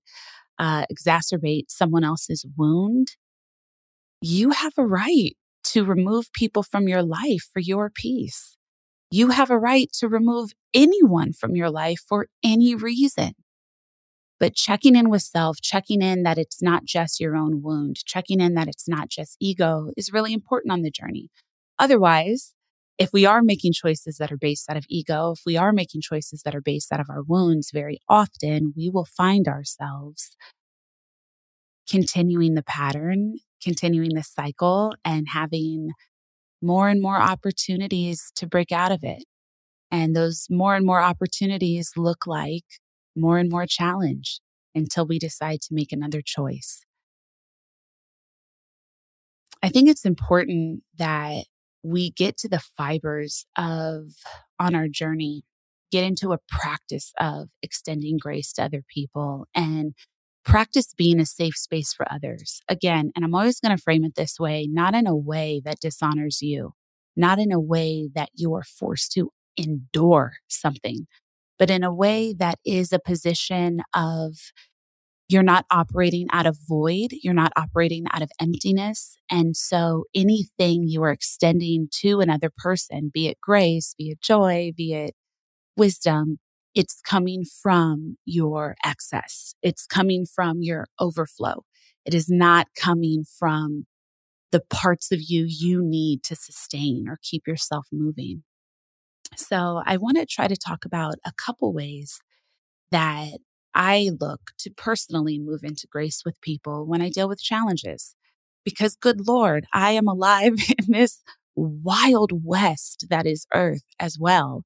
uh, 0.59 0.85
exacerbate 0.93 1.65
someone 1.69 2.03
else's 2.03 2.45
wound, 2.55 3.15
you 4.21 4.51
have 4.51 4.73
a 4.77 4.85
right 4.85 5.35
to 5.77 5.85
remove 5.85 6.33
people 6.33 6.63
from 6.63 6.87
your 6.87 7.03
life 7.03 7.47
for 7.53 7.59
your 7.59 7.91
peace. 7.91 8.57
You 9.11 9.29
have 9.29 9.51
a 9.51 9.59
right 9.59 9.87
to 9.99 10.07
remove 10.07 10.51
anyone 10.73 11.33
from 11.33 11.55
your 11.55 11.69
life 11.69 11.99
for 12.09 12.27
any 12.43 12.73
reason. 12.73 13.33
But 14.39 14.55
checking 14.55 14.95
in 14.95 15.09
with 15.11 15.21
self, 15.21 15.57
checking 15.61 16.01
in 16.01 16.23
that 16.23 16.39
it's 16.39 16.63
not 16.63 16.85
just 16.85 17.19
your 17.19 17.35
own 17.35 17.61
wound, 17.61 17.97
checking 18.05 18.39
in 18.39 18.55
that 18.55 18.67
it's 18.67 18.87
not 18.87 19.09
just 19.09 19.37
ego 19.39 19.91
is 19.95 20.11
really 20.11 20.33
important 20.33 20.71
on 20.71 20.81
the 20.81 20.91
journey. 20.91 21.29
Otherwise, 21.77 22.53
if 22.97 23.13
we 23.13 23.27
are 23.27 23.43
making 23.43 23.73
choices 23.73 24.17
that 24.17 24.31
are 24.31 24.37
based 24.37 24.69
out 24.71 24.77
of 24.77 24.85
ego, 24.89 25.33
if 25.35 25.41
we 25.45 25.57
are 25.57 25.71
making 25.71 26.01
choices 26.01 26.41
that 26.41 26.55
are 26.55 26.61
based 26.61 26.91
out 26.91 26.99
of 26.99 27.09
our 27.09 27.21
wounds, 27.21 27.69
very 27.71 27.99
often 28.09 28.73
we 28.75 28.89
will 28.89 29.05
find 29.05 29.47
ourselves 29.47 30.35
continuing 31.87 32.55
the 32.55 32.63
pattern, 32.63 33.35
continuing 33.63 34.13
the 34.13 34.23
cycle, 34.23 34.93
and 35.03 35.27
having 35.31 35.91
more 36.61 36.89
and 36.89 37.01
more 37.01 37.17
opportunities 37.17 38.31
to 38.35 38.47
break 38.47 38.71
out 38.71 38.91
of 38.91 39.03
it. 39.03 39.23
And 39.91 40.15
those 40.15 40.47
more 40.49 40.75
and 40.75 40.85
more 40.85 41.01
opportunities 41.01 41.91
look 41.95 42.27
like 42.27 42.65
more 43.15 43.37
and 43.37 43.49
more 43.49 43.65
challenge 43.65 44.39
until 44.75 45.07
we 45.07 45.19
decide 45.19 45.61
to 45.61 45.73
make 45.73 45.91
another 45.91 46.21
choice. 46.23 46.83
I 49.63 49.69
think 49.69 49.89
it's 49.89 50.05
important 50.05 50.83
that 50.97 51.45
we 51.83 52.11
get 52.11 52.37
to 52.37 52.49
the 52.49 52.59
fibers 52.59 53.45
of 53.57 54.11
on 54.59 54.75
our 54.75 54.87
journey, 54.87 55.43
get 55.91 56.03
into 56.03 56.31
a 56.31 56.39
practice 56.49 57.11
of 57.19 57.49
extending 57.63 58.17
grace 58.17 58.51
to 58.53 58.63
other 58.63 58.83
people 58.87 59.47
and 59.55 59.93
practice 60.47 60.93
being 60.97 61.19
a 61.19 61.25
safe 61.25 61.55
space 61.57 61.93
for 61.93 62.11
others. 62.11 62.61
Again, 62.69 63.11
and 63.15 63.25
I'm 63.25 63.35
always 63.35 63.59
going 63.59 63.75
to 63.75 63.81
frame 63.81 64.05
it 64.05 64.15
this 64.15 64.39
way, 64.39 64.67
not 64.71 64.95
in 64.95 65.05
a 65.05 65.15
way 65.15 65.61
that 65.65 65.81
dishonors 65.81 66.41
you, 66.41 66.71
not 67.17 67.37
in 67.37 67.51
a 67.51 67.59
way 67.59 68.09
that 68.15 68.29
you 68.33 68.53
are 68.55 68.63
forced 68.63 69.11
to 69.11 69.29
endure 69.57 70.33
something, 70.47 71.05
but 71.59 71.69
in 71.69 71.83
a 71.83 71.93
way 71.93 72.33
that 72.33 72.59
is 72.65 72.93
a 72.93 72.99
position 72.99 73.81
of 73.93 74.35
you're 75.27 75.43
not 75.43 75.65
operating 75.69 76.27
out 76.31 76.45
of 76.45 76.57
void. 76.65 77.09
You're 77.21 77.33
not 77.33 77.51
operating 77.57 78.05
out 78.13 78.21
of 78.21 78.31
emptiness. 78.39 79.17
And 79.29 79.57
so 79.57 80.05
anything 80.15 80.83
you 80.87 81.03
are 81.03 81.11
extending 81.11 81.89
to 81.99 82.21
another 82.21 82.49
person, 82.55 83.11
be 83.13 83.27
it 83.27 83.37
grace, 83.41 83.93
be 83.97 84.11
it 84.11 84.21
joy, 84.21 84.71
be 84.77 84.93
it 84.93 85.13
wisdom, 85.75 86.37
it's 86.77 87.01
coming 87.01 87.43
from 87.43 88.17
your 88.25 88.75
excess. 88.85 89.55
It's 89.63 89.85
coming 89.87 90.25
from 90.25 90.61
your 90.61 90.85
overflow. 90.99 91.63
It 92.05 92.13
is 92.13 92.29
not 92.29 92.67
coming 92.75 93.23
from 93.39 93.85
the 94.51 94.61
parts 94.69 95.11
of 95.11 95.19
you 95.21 95.45
you 95.47 95.81
need 95.83 96.23
to 96.23 96.35
sustain 96.35 97.07
or 97.09 97.19
keep 97.21 97.47
yourself 97.47 97.87
moving. 97.91 98.43
So 99.35 99.81
I 99.85 99.97
want 99.97 100.17
to 100.17 100.25
try 100.25 100.47
to 100.47 100.55
talk 100.55 100.85
about 100.85 101.15
a 101.25 101.33
couple 101.33 101.73
ways 101.73 102.19
that 102.91 103.39
I 103.73 104.11
look 104.19 104.51
to 104.59 104.69
personally 104.69 105.39
move 105.39 105.63
into 105.63 105.87
grace 105.87 106.21
with 106.25 106.39
people 106.41 106.85
when 106.85 107.01
I 107.01 107.09
deal 107.09 107.27
with 107.27 107.41
challenges. 107.41 108.15
Because, 108.63 108.95
good 108.95 109.27
Lord, 109.27 109.65
I 109.73 109.91
am 109.91 110.07
alive 110.07 110.55
in 110.87 110.93
this 110.93 111.23
wild 111.55 112.31
west 112.45 113.07
that 113.09 113.25
is 113.25 113.47
earth 113.53 113.85
as 113.99 114.17
well. 114.19 114.63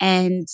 And 0.00 0.48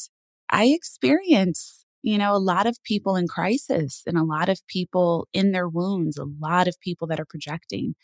I 0.51 0.67
experience, 0.67 1.85
you 2.03 2.19
know, 2.19 2.35
a 2.35 2.39
lot 2.39 2.67
of 2.67 2.83
people 2.85 3.17
in 3.17 3.29
crisis 3.29 4.03
and 4.07 4.17
a 4.17 4.25
lot 4.25 4.49
of 4.49 4.61
people 4.67 5.29
in 5.33 5.53
their 5.53 5.69
wounds, 5.69 6.19
a 6.19 6.25
lot 6.25 6.69
of 6.69 6.81
people 6.81 7.07
that 7.09 7.21
are 7.21 7.27
projecting. 7.27 7.95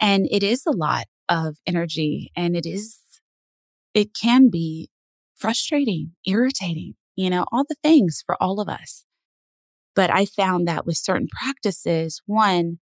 And 0.00 0.26
it 0.30 0.42
is 0.42 0.64
a 0.66 0.72
lot 0.72 1.06
of 1.28 1.56
energy 1.66 2.30
and 2.36 2.56
it 2.56 2.66
is 2.66 3.00
it 3.94 4.14
can 4.14 4.50
be 4.50 4.90
frustrating, 5.36 6.12
irritating, 6.26 6.94
you 7.16 7.30
know, 7.30 7.44
all 7.52 7.64
the 7.68 7.76
things 7.82 8.22
for 8.26 8.36
all 8.42 8.60
of 8.60 8.68
us. 8.68 9.04
But 9.94 10.10
I 10.10 10.26
found 10.26 10.66
that 10.68 10.86
with 10.86 10.96
certain 10.96 11.28
practices, 11.28 12.20
one, 12.26 12.78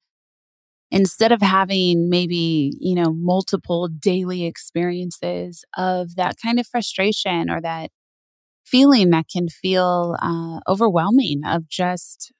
instead 0.91 1.33
of 1.33 1.43
having 1.43 2.09
maybe, 2.09 2.73
you 2.81 2.95
know, 2.95 3.13
multiple 3.13 3.89
daily 3.89 4.45
experiences 4.45 5.65
of 5.77 6.17
that 6.17 6.37
kind 6.43 6.61
of 6.61 6.67
frustration 6.67 7.51
or 7.51 7.61
that 7.61 7.91
feeling 8.65 9.11
that 9.11 9.27
can 9.33 9.49
feel 9.49 10.17
uh, 10.23 10.61
overwhelming 10.69 11.43
of 11.45 11.69
just 11.69 12.33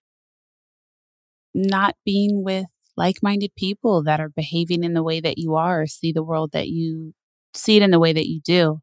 not 1.55 1.97
being 2.05 2.43
with 2.45 2.67
like 2.97 3.17
minded 3.23 3.51
people 3.57 4.03
that 4.05 4.21
are 4.21 4.29
behaving 4.29 4.85
in 4.85 4.95
the 4.95 5.03
way 5.03 5.21
that 5.21 5.39
you 5.39 5.55
are, 5.55 5.87
see 5.87 6.13
the 6.13 6.23
world 6.23 6.51
that 6.53 6.69
you 6.69 7.15
see 7.55 7.77
it 7.77 7.83
in 7.83 7.91
the 7.91 7.99
way 7.99 8.13
that 8.13 8.29
you 8.29 8.41
do. 8.45 8.81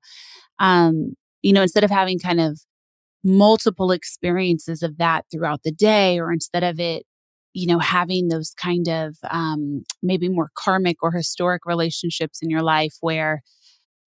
Um, 0.60 1.16
you 1.42 1.54
know, 1.54 1.62
instead 1.64 1.84
of 1.84 1.92
having 1.92 2.20
kind 2.20 2.40
of 2.42 2.62
multiple 3.24 3.92
experiences 3.92 4.84
of 4.84 4.98
that 4.98 5.26
throughout 5.32 5.64
the 5.64 5.72
day, 5.72 6.20
or 6.20 6.32
instead 6.34 6.64
of 6.64 6.80
it, 6.80 7.06
you 7.54 7.68
know, 7.68 7.80
having 7.80 8.30
those 8.30 8.54
kind 8.62 8.88
of 8.90 9.18
um, 9.32 9.84
maybe 10.04 10.30
more 10.30 10.50
karmic 10.56 10.98
or 11.04 11.12
historic 11.12 11.66
relationships 11.66 12.40
in 12.42 12.50
your 12.50 12.64
life 12.64 12.96
where 13.02 13.44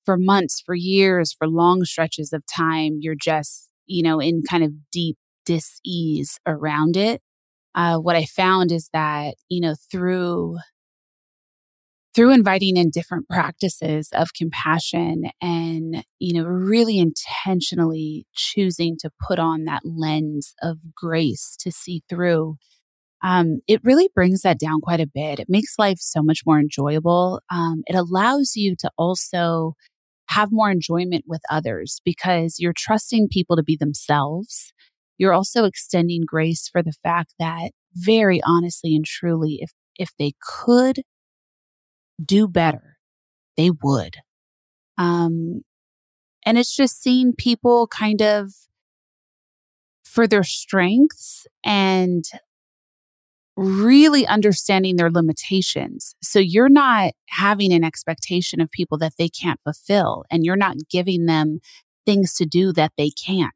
for 0.05 0.17
months, 0.19 0.63
for 0.65 0.75
years, 0.75 1.33
for 1.33 1.49
long 1.49 1.85
stretches 1.85 2.33
of 2.33 2.45
time, 2.47 2.99
you're 3.01 3.15
just, 3.21 3.69
you 3.87 4.03
know, 4.03 4.21
in 4.21 4.43
kind 4.49 4.65
of 4.65 4.73
deep 4.91 5.17
dis 5.47 5.81
ease 5.85 6.39
around 6.47 6.97
it. 6.97 7.21
Uh, 7.75 7.99
what 7.99 8.17
I 8.17 8.25
found 8.25 8.73
is 8.73 8.91
that, 8.93 9.35
you 9.49 9.61
know, 9.61 9.75
through 9.91 10.59
through 12.15 12.33
inviting 12.33 12.77
in 12.77 12.91
different 12.91 13.29
practices 13.29 14.11
of 14.13 14.35
compassion 14.35 15.25
and, 15.41 16.05
you 16.19 16.35
know, 16.35 16.47
really 16.47 16.99
intentionally 16.99 18.27
choosing 18.35 18.97
to 19.01 19.11
put 19.27 19.39
on 19.39 19.65
that 19.65 19.81
lens 19.85 20.55
of 20.63 20.77
grace 20.95 21.57
to 21.59 21.73
see 21.73 22.03
through, 22.11 22.57
um, 23.23 23.61
it 23.69 23.81
really 23.85 24.11
brings 24.15 24.43
that 24.43 24.59
down 24.59 24.81
quite 24.81 25.01
a 25.01 25.07
bit. 25.07 25.39
It 25.41 25.49
makes 25.49 25.79
life 25.79 25.99
so 26.01 26.23
much 26.23 26.41
more 26.45 26.59
enjoyable. 26.59 27.41
Um, 27.51 27.83
it 27.87 27.95
allows 27.95 28.53
you 28.57 28.77
to 28.81 28.91
also 28.99 29.75
have 30.35 30.51
more 30.53 30.71
enjoyment 30.71 31.25
with 31.27 31.43
others 31.51 32.01
because 32.05 32.57
you're 32.59 32.75
trusting 32.77 33.29
people 33.31 33.57
to 33.57 33.63
be 33.63 33.77
themselves. 33.77 34.73
You're 35.19 35.33
also 35.33 35.65
extending 35.65 36.23
grace 36.27 36.69
for 36.69 36.83
the 36.83 36.93
fact 37.03 37.35
that 37.39 37.71
very 37.95 38.41
honestly 38.45 38.95
and 38.95 39.05
truly, 39.05 39.59
if, 39.61 39.73
if 39.99 40.11
they 40.19 40.33
could 40.41 41.03
do 42.25 42.49
better, 42.49 42.97
they 43.57 43.71
would. 43.83 44.17
Um, 44.99 45.63
and 46.45 46.59
it's 46.59 46.75
just 46.75 47.03
seeing 47.03 47.35
people 47.37 47.87
kind 47.87 48.21
of 48.21 48.53
for 50.05 50.27
their 50.27 50.45
strengths 50.45 51.47
and 51.65 52.25
really 53.57 54.27
understanding 54.27 54.97
their 54.97 55.11
limitations. 55.11 56.15
So 56.23 56.39
you're 56.39 56.71
not 56.71 57.13
having 57.29 57.73
an 57.73 57.85
expectation 57.85 58.61
of 58.61 58.71
people 58.71 58.99
that 58.99 59.15
they 59.19 59.29
can't 59.29 59.61
fulfill, 59.65 60.25
and 60.31 60.45
you're 60.45 60.57
not 60.57 60.77
giving 60.91 61.27
them 61.27 61.61
things 62.07 62.35
to 62.35 62.47
do 62.47 62.73
that 62.73 62.93
they 62.97 63.11
can't. 63.11 63.53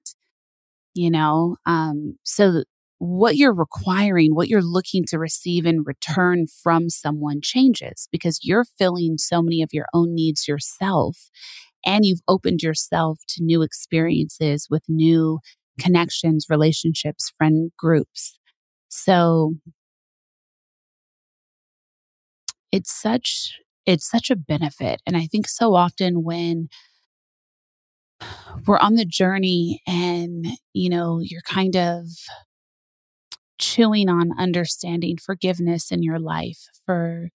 You 0.94 1.10
know, 1.10 1.56
um, 1.66 2.16
so 2.24 2.64
what 2.98 3.36
you're 3.36 3.54
requiring, 3.54 4.34
what 4.34 4.48
you're 4.48 4.62
looking 4.62 5.04
to 5.06 5.18
receive 5.18 5.66
in 5.66 5.82
return 5.84 6.46
from 6.46 6.88
someone 6.88 7.40
changes 7.42 8.08
because 8.10 8.40
you're 8.42 8.64
filling 8.78 9.18
so 9.18 9.42
many 9.42 9.62
of 9.62 9.70
your 9.72 9.86
own 9.92 10.14
needs 10.14 10.48
yourself. 10.48 11.28
And 11.84 12.04
you've 12.04 12.22
opened 12.26 12.62
yourself 12.62 13.20
to 13.28 13.44
new 13.44 13.62
experiences 13.62 14.66
with 14.70 14.82
new 14.88 15.40
connections, 15.78 16.46
relationships, 16.48 17.32
friend 17.36 17.70
groups. 17.78 18.38
So 18.88 19.54
it's 22.72 22.92
such 22.92 23.58
it's 23.86 24.08
such 24.08 24.30
a 24.30 24.36
benefit 24.36 25.00
and 25.06 25.16
i 25.16 25.26
think 25.26 25.48
so 25.48 25.74
often 25.74 26.22
when 26.24 26.68
we're 28.66 28.78
on 28.78 28.94
the 28.94 29.04
journey 29.04 29.80
and 29.86 30.46
you 30.72 30.88
know 30.88 31.20
you're 31.20 31.42
kind 31.42 31.76
of 31.76 32.06
chewing 33.58 34.08
on 34.08 34.30
understanding 34.38 35.16
forgiveness 35.16 35.90
in 35.90 36.02
your 36.02 36.18
life 36.18 36.68
for 36.84 37.30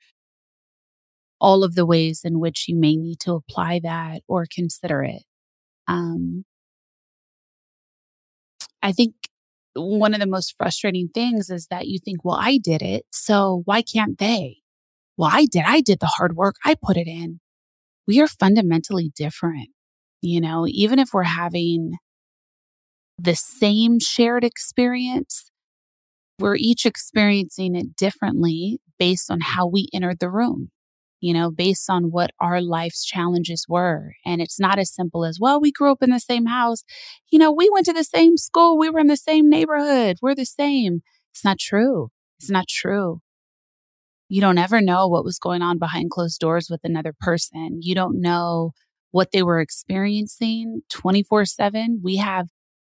all 1.40 1.64
of 1.64 1.76
the 1.76 1.86
ways 1.86 2.22
in 2.24 2.40
which 2.40 2.68
you 2.68 2.76
may 2.76 2.96
need 2.96 3.20
to 3.20 3.34
apply 3.34 3.80
that 3.84 4.22
or 4.28 4.46
consider 4.54 5.04
it. 5.04 5.24
Um, 5.88 6.46
I 8.84 8.92
think 8.92 9.14
one 9.74 10.14
of 10.14 10.20
the 10.20 10.28
most 10.28 10.56
frustrating 10.58 11.10
things 11.10 11.50
is 11.50 11.68
that 11.68 11.88
you 11.88 12.00
think, 12.00 12.24
well, 12.26 12.38
I 12.40 12.58
did 12.58 12.82
it, 12.82 13.06
so 13.12 13.62
why 13.66 13.82
can't 13.82 14.18
they? 14.18 14.61
Well, 15.22 15.30
I 15.32 15.46
did. 15.46 15.66
I 15.68 15.82
did 15.82 16.00
the 16.00 16.08
hard 16.08 16.36
work. 16.36 16.56
I 16.66 16.74
put 16.74 16.98
it 16.98 17.08
in. 17.08 17.42
We 18.08 18.20
are 18.22 18.28
fundamentally 18.28 19.12
different. 19.16 19.70
You 20.20 20.42
know, 20.42 20.66
even 20.68 20.98
if 20.98 21.14
we're 21.14 21.22
having 21.22 21.92
the 23.20 23.36
same 23.36 24.00
shared 24.00 24.44
experience, 24.44 25.52
we're 26.40 26.56
each 26.56 26.88
experiencing 26.88 27.76
it 27.76 27.96
differently 27.96 28.80
based 28.98 29.30
on 29.30 29.42
how 29.42 29.68
we 29.68 29.90
entered 29.94 30.18
the 30.18 30.32
room, 30.32 30.72
you 31.20 31.36
know, 31.36 31.52
based 31.52 31.88
on 31.88 32.06
what 32.06 32.32
our 32.40 32.60
life's 32.60 33.06
challenges 33.06 33.68
were. 33.70 34.16
And 34.26 34.42
it's 34.42 34.60
not 34.60 34.80
as 34.80 34.92
simple 34.92 35.24
as, 35.24 35.38
well, 35.40 35.62
we 35.62 35.72
grew 35.72 35.92
up 35.92 36.02
in 36.02 36.10
the 36.10 36.20
same 36.20 36.48
house. 36.48 36.82
You 37.30 37.38
know, 37.38 37.52
we 37.52 37.70
went 37.70 37.86
to 37.86 37.94
the 37.94 38.04
same 38.04 38.38
school. 38.38 38.76
We 38.76 38.90
were 38.90 39.00
in 39.00 39.06
the 39.06 39.16
same 39.16 39.52
neighborhood. 39.52 40.18
We're 40.20 40.34
the 40.34 40.46
same. 40.48 41.04
It's 41.32 41.46
not 41.46 41.60
true. 41.60 42.10
It's 42.40 42.50
not 42.50 42.68
true. 42.68 43.22
You 44.32 44.40
don't 44.40 44.58
ever 44.58 44.80
know 44.80 45.10
what 45.10 45.26
was 45.26 45.38
going 45.38 45.62
on 45.62 45.78
behind 45.78 46.10
closed 46.10 46.40
doors 46.40 46.70
with 46.70 46.80
another 46.86 47.14
person. 47.20 47.80
You 47.82 47.94
don't 47.94 48.22
know 48.22 48.72
what 49.12 49.34
they 49.34 49.44
were 49.44 49.60
experiencing 49.60 50.84
24 50.90 51.44
7. 51.44 52.00
We 52.02 52.16
have 52.16 52.48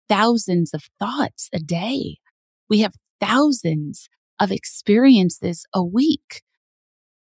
thousands 0.07 0.75
of 0.75 0.83
thoughts 0.99 1.49
a 1.51 1.57
day. 1.57 2.17
We 2.69 2.81
have 2.81 2.93
thousands 3.19 4.09
of 4.39 4.51
experiences 4.51 5.65
a 5.73 5.83
week. 5.83 6.43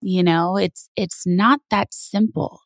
You 0.02 0.22
know, 0.22 0.58
it's, 0.58 0.90
it's 0.94 1.22
not 1.24 1.60
that 1.70 1.94
simple. 1.94 2.60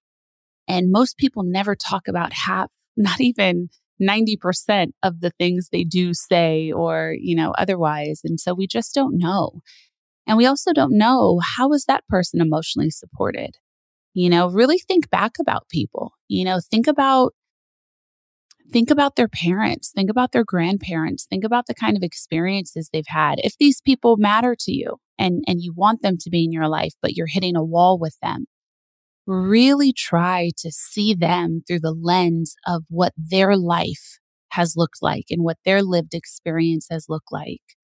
And 0.67 0.91
most 0.91 1.17
people 1.17 1.45
never 1.45 1.77
talk 1.77 2.09
about 2.09 2.33
half, 2.33 2.71
not 2.97 3.21
even 3.21 3.69
90% 4.03 4.89
of 5.01 5.21
the 5.21 5.31
things 5.39 5.69
they 5.71 5.85
do 5.85 6.13
say 6.13 6.73
or, 6.73 7.15
you 7.17 7.37
know, 7.37 7.53
otherwise. 7.57 8.23
And 8.25 8.41
so 8.41 8.53
we 8.53 8.67
just 8.67 8.97
don't 8.97 9.17
know. 9.17 9.61
And 10.27 10.37
we 10.37 10.47
also 10.47 10.73
don't 10.73 10.97
know 10.97 11.41
how 11.43 11.73
is 11.73 11.85
that 11.85 12.07
person 12.09 12.41
emotionally 12.41 12.91
supported? 12.91 13.57
You 14.15 14.31
know, 14.31 14.49
really 14.49 14.79
think 14.79 15.11
back 15.11 15.33
about 15.41 15.69
people. 15.69 16.13
You 16.29 16.45
know, 16.45 16.61
think 16.71 16.87
about 16.87 17.35
think 18.73 18.91
about 18.91 19.17
their 19.17 19.29
parents, 19.29 19.93
think 19.95 20.11
about 20.11 20.33
their 20.33 20.45
grandparents, 20.45 21.27
think 21.27 21.45
about 21.45 21.67
the 21.67 21.75
kind 21.75 21.97
of 21.97 22.03
experiences 22.03 22.91
they've 22.93 23.05
had. 23.07 23.39
If 23.39 23.57
these 23.59 23.81
people 23.81 24.17
matter 24.17 24.57
to 24.61 24.73
you 24.73 24.97
and, 25.19 25.45
and 25.47 25.63
you 25.63 25.73
want 25.75 26.03
them 26.03 26.17
to 26.21 26.31
be 26.31 26.45
in 26.45 26.53
your 26.53 26.69
life, 26.69 26.93
but 27.01 27.15
you're 27.17 27.29
hitting 27.29 27.57
a 27.57 27.65
wall 27.65 27.99
with 27.99 28.17
them, 28.21 28.47
really 29.27 29.93
try 29.93 30.51
to 30.59 30.71
see 30.73 31.15
them 31.15 31.63
through 31.67 31.81
the 31.81 31.95
lens 31.95 32.55
of 32.67 32.85
what 32.89 33.13
their 33.17 33.57
life 33.57 34.19
has 34.51 34.75
looked 34.77 34.99
like 35.03 35.27
and 35.31 35.43
what 35.43 35.59
their 35.65 35.83
lived 35.83 36.15
experience 36.15 36.87
has 36.91 37.07
looked 37.09 37.33
like. 37.33 37.76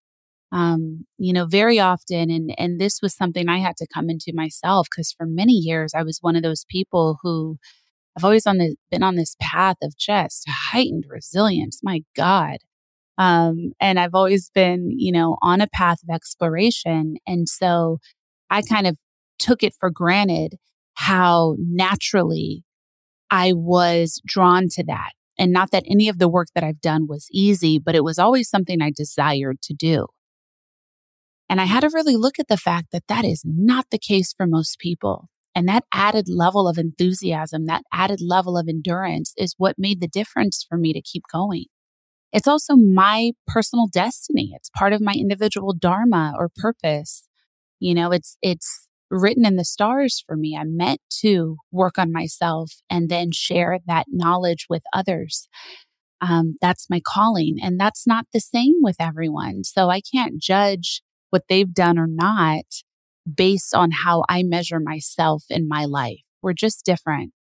Um, 0.53 1.07
you 1.19 1.33
know, 1.33 1.47
very 1.47 1.79
often, 1.79 2.31
and 2.31 2.55
and 2.59 2.81
this 2.81 3.01
was 3.03 3.15
something 3.15 3.49
I 3.49 3.59
had 3.59 3.77
to 3.79 3.87
come 3.93 4.11
into 4.11 4.33
myself 4.35 4.87
because 4.91 5.13
for 5.13 5.27
many 5.27 5.55
years 5.55 5.93
I 5.95 6.03
was 6.03 6.19
one 6.21 6.37
of 6.37 6.43
those 6.43 6.67
people 6.69 7.19
who 7.23 7.59
I've 8.17 8.25
always 8.25 8.47
on 8.47 8.59
the, 8.59 8.77
been 8.91 9.03
on 9.03 9.17
this 9.17 9.37
path 9.41 9.77
of 9.83 9.97
just 9.97 10.45
heightened 10.49 11.05
resilience. 11.09 11.81
My 11.83 12.03
God. 12.15 12.59
Um, 13.19 13.73
and 13.81 13.99
I've 13.99 14.15
always 14.15 14.51
been, 14.55 14.91
you 14.91 15.13
know, 15.13 15.37
on 15.43 15.61
a 15.61 15.69
path 15.69 15.99
of 16.03 16.15
exploration. 16.15 17.17
And 17.27 17.49
so 17.49 17.99
I 18.51 18.63
kind 18.63 18.87
of 18.87 18.99
took 19.39 19.63
it 19.63 19.75
for 19.79 19.91
granted 19.91 20.57
how 20.95 21.57
naturally 21.59 22.65
I 23.31 23.53
was 23.55 24.21
drawn 24.27 24.69
to 24.73 24.85
that. 24.85 25.13
And 25.39 25.53
not 25.53 25.71
that 25.71 25.85
any 25.91 26.09
of 26.09 26.19
the 26.19 26.29
work 26.29 26.49
that 26.55 26.65
I've 26.65 26.81
done 26.81 27.07
was 27.09 27.27
easy, 27.33 27.79
but 27.79 27.95
it 27.95 28.05
was 28.05 28.19
always 28.19 28.49
something 28.49 28.83
I 28.83 28.93
desired 28.95 29.63
to 29.63 29.75
do. 29.75 30.07
And 31.53 31.61
I 31.61 31.67
had 31.67 31.81
to 31.81 31.91
really 31.93 32.17
look 32.17 32.39
at 32.39 32.49
the 32.49 32.57
fact 32.57 32.93
that 32.93 33.09
that 33.09 33.27
is 33.27 33.43
not 33.45 33.85
the 33.91 33.99
case 33.99 34.33
for 34.33 34.47
most 34.47 34.79
people. 34.79 35.29
And 35.55 35.69
that 35.69 35.85
added 35.93 36.27
level 36.27 36.67
of 36.67 36.79
enthusiasm, 36.79 37.67
that 37.67 37.83
added 37.93 38.23
level 38.23 38.57
of 38.57 38.69
endurance 38.69 39.35
is 39.37 39.55
what 39.59 39.75
made 39.77 40.01
the 40.01 40.09
difference 40.09 40.65
for 40.67 40.79
me 40.79 40.95
to 40.95 41.03
keep 41.03 41.25
going. 41.31 41.67
It's 42.33 42.49
also 42.49 42.75
my 42.75 43.33
personal 43.47 43.87
destiny. 43.87 44.53
It's 44.55 44.71
part 44.71 44.95
of 44.95 45.03
my 45.03 45.13
individual 45.13 45.75
dharma 45.75 46.33
or 46.39 46.49
purpose. 46.57 47.29
You 47.81 47.97
know, 47.97 48.13
it's, 48.13 48.39
it's 48.41 48.89
written 49.11 49.45
in 49.45 49.57
the 49.57 49.67
stars 49.67 50.25
for 50.27 50.39
me. 50.39 50.57
I'm 50.59 50.75
meant 50.75 51.03
to 51.21 51.59
work 51.71 51.99
on 51.99 52.11
myself 52.11 52.77
and 52.89 53.11
then 53.11 53.31
share 53.31 53.79
that 53.87 54.07
knowledge 54.09 54.69
with 54.71 54.85
others. 54.95 55.49
Um, 56.23 56.55
that's 56.63 56.89
my 56.89 57.03
calling. 57.07 57.59
And 57.63 57.79
that's 57.79 58.07
not 58.07 58.25
the 58.33 58.41
same 58.41 58.77
with 58.81 58.97
everyone. 58.99 59.65
So 59.65 59.91
I 59.91 60.01
can't 60.01 60.41
judge 60.41 61.03
what 61.33 61.45
they've 61.49 61.73
done 61.73 61.99
or 61.99 62.07
not 62.07 62.65
based 63.33 63.75
on 63.75 63.91
how 63.91 64.25
I 64.29 64.43
measure 64.43 64.81
myself 64.81 65.45
in 65.49 65.69
my 65.69 65.85
life. 65.85 66.21
We're 66.43 66.53
just 66.53 66.85
different. 66.85 67.33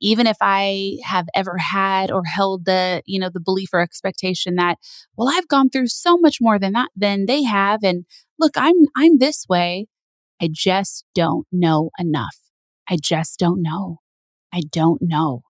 Even 0.00 0.26
if 0.26 0.36
I 0.40 0.98
have 1.04 1.26
ever 1.34 1.58
had 1.58 2.10
or 2.12 2.22
held 2.24 2.66
the, 2.66 3.02
you 3.04 3.18
know, 3.18 3.30
the 3.32 3.40
belief 3.40 3.70
or 3.72 3.80
expectation 3.80 4.54
that, 4.56 4.78
well, 5.16 5.28
I've 5.28 5.48
gone 5.48 5.70
through 5.70 5.88
so 5.88 6.16
much 6.18 6.38
more 6.40 6.58
than 6.58 6.72
that 6.72 6.90
than 6.94 7.26
they 7.26 7.42
have. 7.42 7.80
And 7.82 8.04
look, 8.38 8.52
I'm, 8.56 8.76
I'm 8.96 9.18
this 9.18 9.46
way. 9.48 9.86
I 10.40 10.48
just 10.52 11.04
don't 11.14 11.46
know 11.50 11.90
enough. 11.98 12.36
I 12.88 12.96
just 13.00 13.38
don't 13.38 13.60
know. 13.60 13.98
I 14.52 14.62
don't 14.70 15.02
know. 15.02 15.42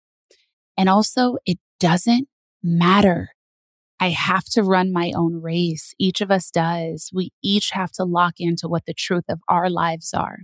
And 0.79 0.89
also 0.89 1.37
it 1.45 1.59
doesn't 1.79 2.29
matter 2.63 3.31
I 4.01 4.11
have 4.11 4.45
to 4.53 4.63
run 4.63 4.93
my 4.93 5.13
own 5.15 5.41
race. 5.43 5.93
Each 5.99 6.21
of 6.21 6.31
us 6.31 6.51
does. 6.51 7.11
We 7.13 7.31
each 7.43 7.71
have 7.73 7.91
to 7.93 8.05
lock 8.05 8.35
into 8.39 8.69
what 8.69 8.87
the 8.87 8.95
truth 8.95 9.25
of 9.29 9.41
our 9.49 9.69
lives 9.69 10.15
are. 10.15 10.41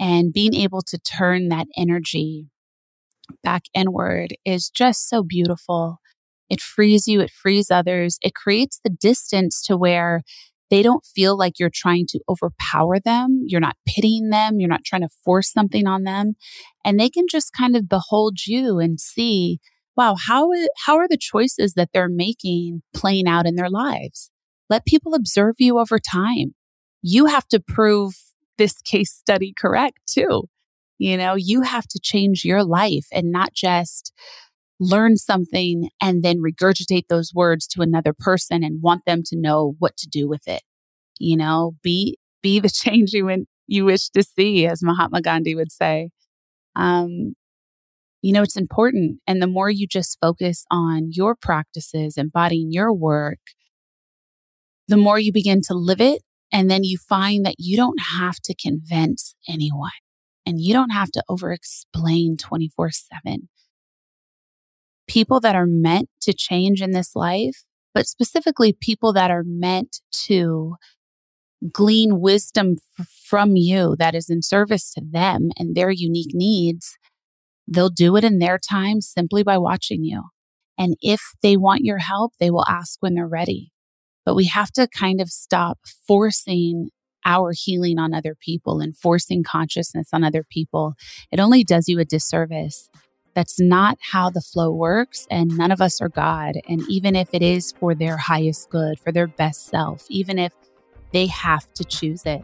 And 0.00 0.32
being 0.32 0.54
able 0.54 0.82
to 0.82 0.98
turn 0.98 1.48
that 1.48 1.68
energy 1.76 2.48
back 3.42 3.64
inward 3.74 4.34
is 4.44 4.68
just 4.68 5.08
so 5.08 5.22
beautiful. 5.22 5.98
It 6.48 6.60
frees 6.60 7.08
you, 7.08 7.20
it 7.20 7.30
frees 7.30 7.70
others, 7.70 8.18
it 8.22 8.34
creates 8.34 8.80
the 8.82 8.90
distance 8.90 9.62
to 9.62 9.76
where 9.76 10.22
they 10.70 10.82
don't 10.82 11.04
feel 11.04 11.36
like 11.36 11.58
you're 11.58 11.70
trying 11.72 12.06
to 12.08 12.20
overpower 12.28 12.98
them. 12.98 13.44
You're 13.46 13.60
not 13.60 13.76
pitying 13.86 14.30
them. 14.30 14.58
You're 14.58 14.68
not 14.68 14.84
trying 14.84 15.02
to 15.02 15.08
force 15.24 15.52
something 15.52 15.86
on 15.86 16.02
them. 16.02 16.34
And 16.84 16.98
they 16.98 17.08
can 17.08 17.26
just 17.30 17.52
kind 17.52 17.76
of 17.76 17.88
behold 17.88 18.46
you 18.46 18.80
and 18.80 18.98
see, 18.98 19.60
wow, 19.96 20.16
how, 20.26 20.50
how 20.84 20.96
are 20.96 21.08
the 21.08 21.18
choices 21.18 21.74
that 21.74 21.90
they're 21.92 22.08
making 22.08 22.82
playing 22.94 23.26
out 23.26 23.46
in 23.46 23.56
their 23.56 23.70
lives? 23.70 24.30
Let 24.68 24.84
people 24.84 25.14
observe 25.14 25.54
you 25.58 25.78
over 25.78 25.98
time. 25.98 26.54
You 27.02 27.26
have 27.26 27.46
to 27.48 27.60
prove 27.60 28.14
this 28.58 28.80
case 28.82 29.12
study 29.12 29.54
correct 29.56 29.98
too. 30.06 30.48
You 30.98 31.16
know, 31.16 31.34
you 31.34 31.62
have 31.62 31.86
to 31.88 32.00
change 32.02 32.44
your 32.44 32.64
life 32.64 33.06
and 33.12 33.30
not 33.30 33.52
just 33.52 34.12
learn 34.80 35.16
something 35.16 35.88
and 36.00 36.22
then 36.22 36.42
regurgitate 36.42 37.04
those 37.08 37.32
words 37.34 37.66
to 37.66 37.82
another 37.82 38.12
person 38.18 38.62
and 38.62 38.82
want 38.82 39.04
them 39.06 39.22
to 39.26 39.36
know 39.36 39.74
what 39.78 39.96
to 39.98 40.08
do 40.08 40.28
with 40.28 40.46
it. 40.46 40.62
You 41.18 41.36
know, 41.36 41.76
be 41.82 42.18
be 42.42 42.60
the 42.60 42.68
change 42.84 43.12
you 43.12 43.28
in, 43.28 43.46
you 43.66 43.84
wish 43.84 44.08
to 44.10 44.22
see, 44.22 44.66
as 44.66 44.82
Mahatma 44.82 45.22
Gandhi 45.22 45.54
would 45.54 45.72
say. 45.72 46.10
Um, 46.74 47.34
you 48.22 48.32
know, 48.32 48.42
it's 48.42 48.56
important. 48.56 49.20
And 49.26 49.40
the 49.40 49.46
more 49.46 49.70
you 49.70 49.86
just 49.86 50.18
focus 50.20 50.64
on 50.70 51.10
your 51.12 51.34
practices, 51.34 52.16
embodying 52.16 52.72
your 52.72 52.92
work, 52.92 53.38
the 54.88 54.96
more 54.96 55.18
you 55.18 55.32
begin 55.32 55.60
to 55.62 55.74
live 55.74 56.00
it. 56.00 56.22
And 56.52 56.70
then 56.70 56.84
you 56.84 56.96
find 56.96 57.44
that 57.44 57.56
you 57.58 57.76
don't 57.76 58.00
have 58.00 58.36
to 58.44 58.54
convince 58.54 59.34
anyone 59.48 59.90
and 60.46 60.60
you 60.60 60.72
don't 60.72 60.90
have 60.90 61.10
to 61.12 61.22
over 61.28 61.52
explain 61.52 62.36
24 62.36 62.90
7 62.90 63.48
people 65.06 65.40
that 65.40 65.54
are 65.54 65.66
meant 65.66 66.08
to 66.22 66.32
change 66.32 66.82
in 66.82 66.92
this 66.92 67.14
life, 67.14 67.64
but 67.94 68.06
specifically 68.06 68.72
people 68.72 69.12
that 69.12 69.30
are 69.30 69.44
meant 69.46 70.00
to 70.10 70.74
glean 71.72 72.20
wisdom 72.20 72.76
f- 72.98 73.08
from 73.24 73.56
you 73.56 73.96
that 73.98 74.14
is 74.14 74.28
in 74.28 74.42
service 74.42 74.92
to 74.92 75.00
them 75.00 75.50
and 75.56 75.74
their 75.74 75.90
unique 75.90 76.34
needs, 76.34 76.98
they'll 77.66 77.90
do 77.90 78.16
it 78.16 78.24
in 78.24 78.38
their 78.38 78.58
time 78.58 79.00
simply 79.00 79.42
by 79.42 79.58
watching 79.58 80.04
you. 80.04 80.22
And 80.78 80.96
if 81.00 81.20
they 81.42 81.56
want 81.56 81.84
your 81.84 81.98
help, 81.98 82.34
they 82.38 82.50
will 82.50 82.66
ask 82.68 82.98
when 83.00 83.14
they're 83.14 83.26
ready. 83.26 83.72
But 84.24 84.34
we 84.34 84.46
have 84.46 84.70
to 84.72 84.88
kind 84.88 85.20
of 85.20 85.28
stop 85.28 85.78
forcing 86.06 86.90
our 87.24 87.52
healing 87.56 87.98
on 87.98 88.14
other 88.14 88.36
people 88.40 88.80
and 88.80 88.96
forcing 88.96 89.42
consciousness 89.42 90.08
on 90.12 90.22
other 90.22 90.44
people. 90.48 90.94
It 91.30 91.40
only 91.40 91.64
does 91.64 91.88
you 91.88 91.98
a 91.98 92.04
disservice. 92.04 92.88
That's 93.34 93.60
not 93.60 93.98
how 94.00 94.30
the 94.30 94.40
flow 94.40 94.72
works. 94.72 95.26
And 95.30 95.56
none 95.56 95.70
of 95.70 95.80
us 95.80 96.00
are 96.00 96.08
God. 96.08 96.54
And 96.68 96.82
even 96.88 97.16
if 97.16 97.28
it 97.32 97.42
is 97.42 97.72
for 97.78 97.94
their 97.94 98.16
highest 98.16 98.70
good, 98.70 98.98
for 98.98 99.12
their 99.12 99.26
best 99.26 99.66
self, 99.66 100.06
even 100.08 100.38
if 100.38 100.52
they 101.12 101.26
have 101.26 101.72
to 101.74 101.84
choose 101.84 102.24
it. 102.24 102.42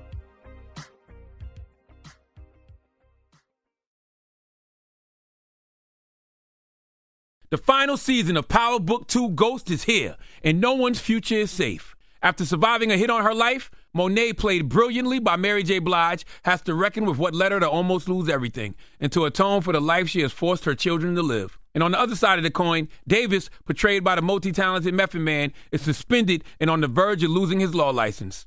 The 7.53 7.59
final 7.59 7.99
season 7.99 8.39
of 8.39 8.49
Power 8.49 8.81
Book 8.81 9.09
2 9.09 9.33
Ghost 9.33 9.71
is 9.71 9.85
here, 9.85 10.17
and 10.43 10.59
no 10.59 10.73
one's 10.73 11.01
future 11.01 11.35
is 11.35 11.51
safe. 11.51 11.95
After 12.23 12.47
surviving 12.47 12.91
a 12.91 12.97
hit 12.97 13.11
on 13.11 13.25
her 13.25 13.35
life, 13.35 13.71
Monet, 13.93 14.33
played 14.33 14.71
brilliantly 14.71 15.19
by 15.19 15.37
Mary 15.37 15.63
J. 15.63 15.79
Blige, 15.79 16.25
has 16.45 16.63
to 16.63 16.73
reckon 16.75 17.05
with 17.05 17.19
what 17.19 17.35
led 17.35 17.53
her 17.53 17.61
to 17.61 17.69
almost 17.69 18.09
lose 18.09 18.31
everything 18.31 18.75
and 19.01 19.13
to 19.13 19.27
atone 19.27 19.61
for 19.61 19.75
the 19.75 19.83
life 19.83 20.09
she 20.09 20.23
has 20.23 20.33
forced 20.33 20.65
her 20.65 20.75
children 20.75 21.15
to 21.15 21.21
live. 21.21 21.59
And 21.75 21.85
on 21.85 21.91
the 21.91 22.01
other 22.01 22.17
side 22.17 22.39
of 22.39 22.43
the 22.43 22.51
coin, 22.51 22.89
Davis, 23.07 23.51
portrayed 23.67 24.03
by 24.03 24.15
the 24.15 24.23
multi 24.23 24.51
talented 24.51 24.95
Method 24.95 25.21
Man, 25.21 25.53
is 25.71 25.83
suspended 25.83 26.45
and 26.59 26.71
on 26.71 26.81
the 26.81 26.89
verge 26.89 27.23
of 27.23 27.29
losing 27.33 27.61
his 27.61 27.75
law 27.75 27.91
license. 27.91 28.47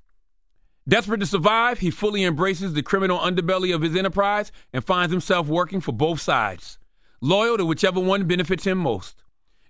Desperate 0.87 1.19
to 1.19 1.27
survive, 1.27 1.77
he 1.77 1.91
fully 1.91 2.23
embraces 2.23 2.73
the 2.73 2.81
criminal 2.81 3.19
underbelly 3.19 3.71
of 3.71 3.83
his 3.83 3.95
enterprise 3.95 4.51
and 4.73 4.83
finds 4.83 5.13
himself 5.13 5.45
working 5.45 5.79
for 5.79 5.91
both 5.91 6.21
sides, 6.21 6.79
loyal 7.21 7.57
to 7.57 7.65
whichever 7.65 7.99
one 7.99 8.25
benefits 8.25 8.65
him 8.65 8.77
most. 8.77 9.15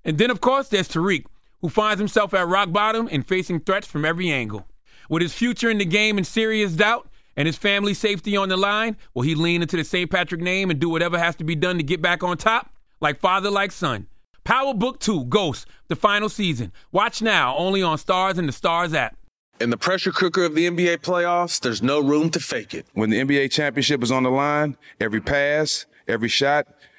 And 0.03 0.17
then, 0.17 0.29
of 0.29 0.41
course, 0.41 0.67
there's 0.67 0.87
Tariq, 0.87 1.25
who 1.61 1.69
finds 1.69 1.99
himself 1.99 2.33
at 2.33 2.47
rock 2.47 2.71
bottom 2.71 3.09
and 3.11 3.27
facing 3.27 3.59
threats 3.59 3.87
from 3.87 4.05
every 4.05 4.29
angle. 4.29 4.67
With 5.09 5.21
his 5.21 5.33
future 5.33 5.69
in 5.69 5.77
the 5.77 5.85
game 5.85 6.17
in 6.17 6.23
serious 6.23 6.73
doubt 6.73 7.09
and 7.35 7.47
his 7.47 7.57
family's 7.57 7.99
safety 7.99 8.37
on 8.37 8.49
the 8.49 8.57
line, 8.57 8.97
will 9.13 9.23
he 9.23 9.35
lean 9.35 9.61
into 9.61 9.77
the 9.77 9.83
St. 9.83 10.09
Patrick 10.09 10.41
name 10.41 10.69
and 10.69 10.79
do 10.79 10.89
whatever 10.89 11.17
has 11.17 11.35
to 11.37 11.43
be 11.43 11.55
done 11.55 11.77
to 11.77 11.83
get 11.83 12.01
back 12.01 12.23
on 12.23 12.37
top? 12.37 12.71
Like 13.01 13.19
father, 13.19 13.49
like 13.49 13.71
son. 13.71 14.07
Power 14.43 14.75
Book 14.75 14.99
2 14.99 15.25
Ghost, 15.25 15.65
the 15.87 15.95
final 15.95 16.29
season. 16.29 16.71
Watch 16.91 17.21
now 17.21 17.55
only 17.57 17.81
on 17.81 17.97
Starz 17.97 18.37
and 18.37 18.47
the 18.47 18.53
Starz 18.53 18.93
app. 18.93 19.17
In 19.59 19.69
the 19.69 19.77
pressure 19.77 20.11
cooker 20.11 20.43
of 20.43 20.53
the 20.53 20.69
NBA 20.69 20.97
playoffs, 20.97 21.59
there's 21.59 21.81
no 21.81 21.99
room 21.99 22.29
to 22.31 22.39
fake 22.39 22.73
it. 22.73 22.85
When 22.93 23.09
the 23.09 23.19
NBA 23.19 23.51
championship 23.51 24.03
is 24.03 24.11
on 24.11 24.23
the 24.23 24.29
line, 24.29 24.77
every 24.99 25.21
pass, 25.21 25.85
every 26.07 26.29
shot, 26.29 26.67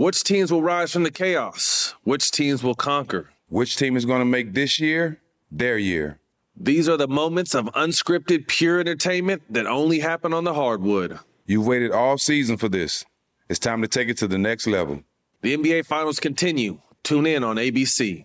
Which 0.00 0.24
teams 0.24 0.50
will 0.50 0.62
rise 0.62 0.92
from 0.92 1.02
the 1.02 1.10
chaos? 1.10 1.94
Which 2.04 2.30
teams 2.30 2.62
will 2.62 2.74
conquer? 2.74 3.28
Which 3.50 3.76
team 3.76 3.98
is 3.98 4.06
going 4.06 4.20
to 4.20 4.24
make 4.24 4.54
this 4.54 4.80
year 4.80 5.20
their 5.52 5.76
year. 5.76 6.20
These 6.56 6.88
are 6.88 6.96
the 6.96 7.06
moments 7.06 7.54
of 7.54 7.66
unscripted, 7.74 8.48
pure 8.48 8.80
entertainment 8.80 9.42
that 9.50 9.66
only 9.66 9.98
happen 9.98 10.32
on 10.32 10.44
the 10.44 10.54
hardwood. 10.54 11.18
You've 11.44 11.66
waited 11.66 11.92
all 11.92 12.16
season 12.16 12.56
for 12.56 12.70
this. 12.70 13.04
It's 13.50 13.58
time 13.58 13.82
to 13.82 13.88
take 13.88 14.08
it 14.08 14.16
to 14.16 14.26
the 14.26 14.38
next 14.38 14.66
level. 14.66 15.02
The 15.42 15.54
NBA 15.54 15.84
Finals 15.84 16.18
continue. 16.18 16.80
Tune 17.02 17.26
in 17.26 17.44
on 17.44 17.56
ABC. 17.56 18.24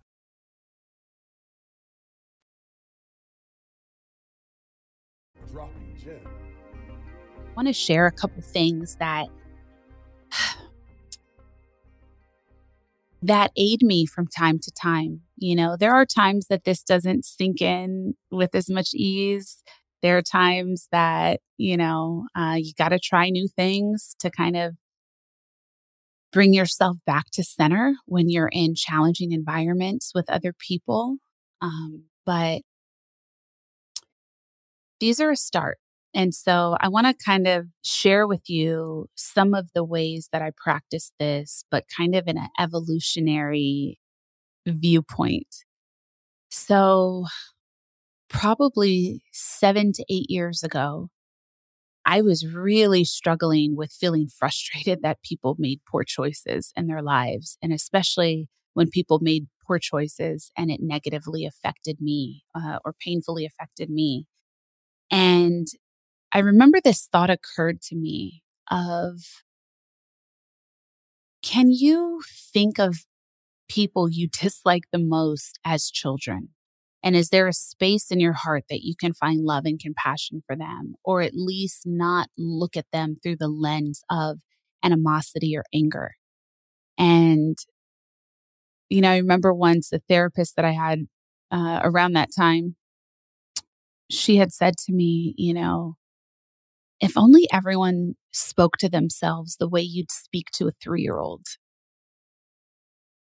Want 7.61 7.67
to 7.75 7.79
share 7.79 8.07
a 8.07 8.11
couple 8.11 8.41
things 8.41 8.95
that 8.95 9.27
that 13.21 13.51
aid 13.55 13.83
me 13.83 14.07
from 14.07 14.25
time 14.25 14.57
to 14.57 14.71
time. 14.71 15.21
You 15.37 15.55
know, 15.55 15.77
there 15.77 15.93
are 15.93 16.07
times 16.07 16.47
that 16.47 16.63
this 16.63 16.81
doesn't 16.81 17.23
sink 17.23 17.61
in 17.61 18.15
with 18.31 18.55
as 18.55 18.67
much 18.67 18.95
ease. 18.95 19.61
There 20.01 20.17
are 20.17 20.23
times 20.23 20.87
that, 20.91 21.39
you 21.57 21.77
know, 21.77 22.25
uh, 22.35 22.55
you 22.57 22.73
got 22.75 22.89
to 22.89 22.99
try 22.99 23.29
new 23.29 23.47
things 23.47 24.15
to 24.21 24.31
kind 24.31 24.57
of 24.57 24.73
bring 26.33 26.55
yourself 26.55 26.97
back 27.05 27.25
to 27.33 27.43
center 27.43 27.93
when 28.07 28.27
you're 28.27 28.49
in 28.51 28.73
challenging 28.73 29.33
environments 29.33 30.13
with 30.15 30.27
other 30.31 30.51
people. 30.51 31.17
Um, 31.61 32.05
but 32.25 32.61
these 34.99 35.19
are 35.19 35.29
a 35.29 35.35
start. 35.35 35.77
And 36.13 36.33
so 36.33 36.77
I 36.81 36.89
want 36.89 37.07
to 37.07 37.25
kind 37.25 37.47
of 37.47 37.67
share 37.83 38.27
with 38.27 38.49
you 38.49 39.07
some 39.15 39.53
of 39.53 39.69
the 39.73 39.83
ways 39.83 40.29
that 40.33 40.41
I 40.41 40.51
practice 40.57 41.11
this, 41.19 41.63
but 41.71 41.85
kind 41.95 42.15
of 42.15 42.27
in 42.27 42.37
an 42.37 42.49
evolutionary 42.59 43.97
viewpoint. 44.67 45.47
So, 46.49 47.25
probably 48.29 49.21
seven 49.31 49.91
to 49.93 50.05
eight 50.09 50.29
years 50.29 50.63
ago, 50.63 51.09
I 52.05 52.21
was 52.21 52.47
really 52.47 53.03
struggling 53.03 53.75
with 53.75 53.91
feeling 53.91 54.27
frustrated 54.27 55.01
that 55.03 55.21
people 55.23 55.55
made 55.59 55.81
poor 55.89 56.03
choices 56.03 56.73
in 56.75 56.87
their 56.87 57.01
lives, 57.01 57.57
and 57.61 57.73
especially 57.73 58.49
when 58.73 58.89
people 58.89 59.19
made 59.21 59.47
poor 59.67 59.79
choices 59.79 60.51
and 60.57 60.71
it 60.71 60.79
negatively 60.81 61.45
affected 61.45 61.97
me 62.01 62.43
uh, 62.55 62.79
or 62.85 62.93
painfully 62.99 63.45
affected 63.45 63.89
me. 63.89 64.25
And 65.11 65.67
I 66.33 66.39
remember 66.39 66.79
this 66.81 67.07
thought 67.11 67.29
occurred 67.29 67.81
to 67.83 67.95
me 67.95 68.43
of 68.69 69.19
can 71.43 71.71
you 71.71 72.21
think 72.53 72.79
of 72.79 73.05
people 73.67 74.09
you 74.09 74.27
dislike 74.27 74.83
the 74.91 74.99
most 74.99 75.59
as 75.65 75.89
children? 75.89 76.49
And 77.03 77.15
is 77.15 77.29
there 77.29 77.47
a 77.47 77.53
space 77.53 78.11
in 78.11 78.19
your 78.19 78.33
heart 78.33 78.65
that 78.69 78.83
you 78.83 78.93
can 78.95 79.13
find 79.13 79.43
love 79.43 79.63
and 79.65 79.79
compassion 79.79 80.43
for 80.45 80.55
them, 80.55 80.93
or 81.03 81.21
at 81.21 81.33
least 81.33 81.81
not 81.85 82.29
look 82.37 82.77
at 82.77 82.85
them 82.93 83.17
through 83.21 83.37
the 83.37 83.47
lens 83.47 84.03
of 84.09 84.37
animosity 84.83 85.57
or 85.57 85.63
anger? 85.73 86.11
And, 86.97 87.57
you 88.89 89.01
know, 89.01 89.09
I 89.09 89.17
remember 89.17 89.53
once 89.53 89.89
the 89.89 90.01
therapist 90.07 90.55
that 90.55 90.65
I 90.65 90.71
had 90.71 91.07
uh, 91.51 91.81
around 91.83 92.13
that 92.13 92.29
time, 92.37 92.75
she 94.11 94.37
had 94.37 94.53
said 94.53 94.77
to 94.85 94.93
me, 94.93 95.33
you 95.37 95.53
know, 95.53 95.95
if 97.01 97.17
only 97.17 97.47
everyone 97.51 98.13
spoke 98.31 98.77
to 98.77 98.89
themselves 98.89 99.57
the 99.57 99.67
way 99.67 99.81
you'd 99.81 100.11
speak 100.11 100.47
to 100.53 100.67
a 100.67 100.71
three 100.71 101.01
year 101.01 101.17
old. 101.17 101.45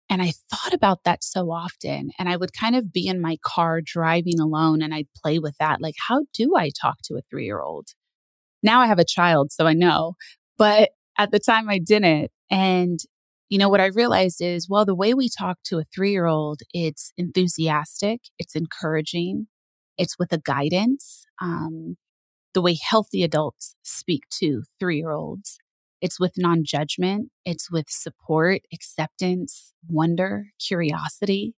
And 0.09 0.21
I 0.21 0.31
thought 0.51 0.73
about 0.73 1.03
that 1.03 1.23
so 1.23 1.51
often. 1.51 2.11
And 2.17 2.29
I 2.29 2.37
would 2.37 2.53
kind 2.53 2.75
of 2.75 2.91
be 2.91 3.07
in 3.07 3.21
my 3.21 3.37
car 3.45 3.81
driving 3.83 4.39
alone 4.39 4.81
and 4.81 4.93
I'd 4.93 5.11
play 5.15 5.37
with 5.37 5.55
that. 5.59 5.81
Like, 5.81 5.95
how 6.07 6.25
do 6.33 6.55
I 6.57 6.71
talk 6.81 6.97
to 7.05 7.15
a 7.15 7.21
three 7.29 7.45
year 7.45 7.61
old? 7.61 7.89
Now 8.63 8.81
I 8.81 8.87
have 8.87 8.99
a 8.99 9.05
child, 9.05 9.51
so 9.51 9.67
I 9.67 9.73
know. 9.73 10.13
But 10.57 10.91
at 11.17 11.31
the 11.31 11.39
time 11.39 11.69
I 11.69 11.79
didn't. 11.79 12.31
And, 12.49 12.99
you 13.49 13.57
know, 13.57 13.69
what 13.69 13.81
I 13.81 13.87
realized 13.87 14.41
is, 14.41 14.67
well, 14.69 14.85
the 14.85 14.95
way 14.95 15.13
we 15.13 15.29
talk 15.29 15.57
to 15.65 15.79
a 15.79 15.83
three 15.83 16.11
year 16.11 16.25
old, 16.25 16.61
it's 16.73 17.11
enthusiastic, 17.17 18.21
it's 18.39 18.55
encouraging, 18.55 19.47
it's 19.97 20.17
with 20.17 20.31
a 20.31 20.37
guidance. 20.39 21.25
Um, 21.41 21.97
the 22.57 22.61
way 22.61 22.75
healthy 22.81 23.21
adults 23.21 23.75
speak 23.83 24.23
to 24.31 24.63
three 24.79 24.97
year 24.97 25.11
olds. 25.11 25.59
It's 26.01 26.19
with 26.19 26.31
non 26.37 26.63
judgment, 26.65 27.29
it's 27.45 27.69
with 27.69 27.85
support, 27.87 28.61
acceptance, 28.73 29.73
wonder, 29.87 30.47
curiosity. 30.59 31.53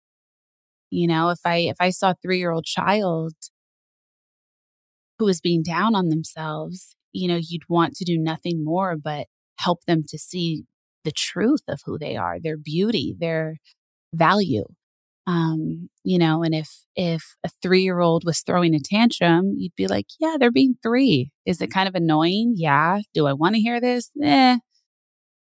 You 0.90 1.06
know, 1.06 1.28
if 1.28 1.38
I 1.44 1.58
if 1.58 1.76
I 1.78 1.90
saw 1.90 2.10
a 2.10 2.16
three 2.20 2.38
year 2.38 2.50
old 2.50 2.64
child 2.64 3.34
who 5.20 5.26
was 5.26 5.40
being 5.40 5.62
down 5.62 5.94
on 5.94 6.08
themselves, 6.08 6.96
you 7.12 7.28
know, 7.28 7.38
you'd 7.40 7.68
want 7.68 7.94
to 7.94 8.04
do 8.04 8.18
nothing 8.18 8.64
more 8.64 8.96
but 8.96 9.28
help 9.58 9.84
them 9.84 10.02
to 10.08 10.18
see 10.18 10.64
the 11.04 11.12
truth 11.12 11.62
of 11.68 11.82
who 11.86 11.96
they 11.96 12.16
are, 12.16 12.40
their 12.40 12.56
beauty, 12.56 13.14
their 13.16 13.58
value. 14.12 14.64
Um, 15.28 15.90
you 16.04 16.18
know, 16.18 16.42
and 16.42 16.54
if 16.54 16.70
if 16.96 17.22
a 17.44 17.50
three 17.62 17.82
year 17.82 18.00
old 18.00 18.24
was 18.24 18.40
throwing 18.40 18.74
a 18.74 18.80
tantrum, 18.80 19.52
you'd 19.58 19.76
be 19.76 19.86
like, 19.86 20.06
yeah, 20.18 20.36
they're 20.40 20.50
being 20.50 20.76
three. 20.82 21.30
Is 21.46 21.60
it 21.60 21.70
kind 21.70 21.86
of 21.86 21.94
annoying? 21.94 22.54
Yeah. 22.56 23.00
Do 23.14 23.26
I 23.26 23.34
want 23.34 23.54
to 23.54 23.60
hear 23.60 23.78
this? 23.80 24.10
Eh. 24.22 24.58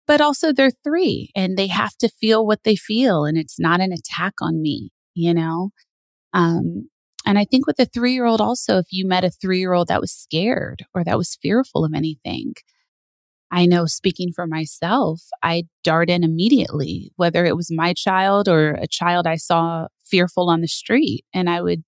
But 0.06 0.20
also 0.20 0.52
they're 0.52 0.70
three 0.70 1.30
and 1.34 1.56
they 1.56 1.66
have 1.68 1.96
to 1.98 2.08
feel 2.08 2.46
what 2.46 2.62
they 2.64 2.76
feel 2.76 3.24
and 3.24 3.36
it's 3.38 3.58
not 3.58 3.80
an 3.80 3.92
attack 3.92 4.34
on 4.40 4.62
me, 4.62 4.90
you 5.14 5.34
know? 5.34 5.70
Um, 6.34 6.90
and 7.26 7.38
I 7.38 7.44
think 7.44 7.66
with 7.66 7.80
a 7.80 7.86
three 7.86 8.14
year 8.14 8.26
old 8.26 8.40
also, 8.40 8.78
if 8.78 8.86
you 8.90 9.06
met 9.06 9.24
a 9.24 9.30
three 9.30 9.58
year 9.60 9.72
old 9.74 9.88
that 9.88 10.00
was 10.00 10.12
scared 10.12 10.84
or 10.94 11.04
that 11.04 11.18
was 11.18 11.38
fearful 11.42 11.84
of 11.84 11.94
anything, 11.94 12.54
I 13.54 13.66
know 13.66 13.86
speaking 13.86 14.32
for 14.32 14.48
myself, 14.48 15.22
I 15.40 15.62
dart 15.84 16.10
in 16.10 16.24
immediately, 16.24 17.12
whether 17.14 17.46
it 17.46 17.54
was 17.54 17.70
my 17.70 17.94
child 17.94 18.48
or 18.48 18.70
a 18.72 18.88
child 18.88 19.28
I 19.28 19.36
saw 19.36 19.86
fearful 20.04 20.50
on 20.50 20.60
the 20.60 20.66
street. 20.66 21.24
And 21.32 21.48
I 21.48 21.62
would, 21.62 21.84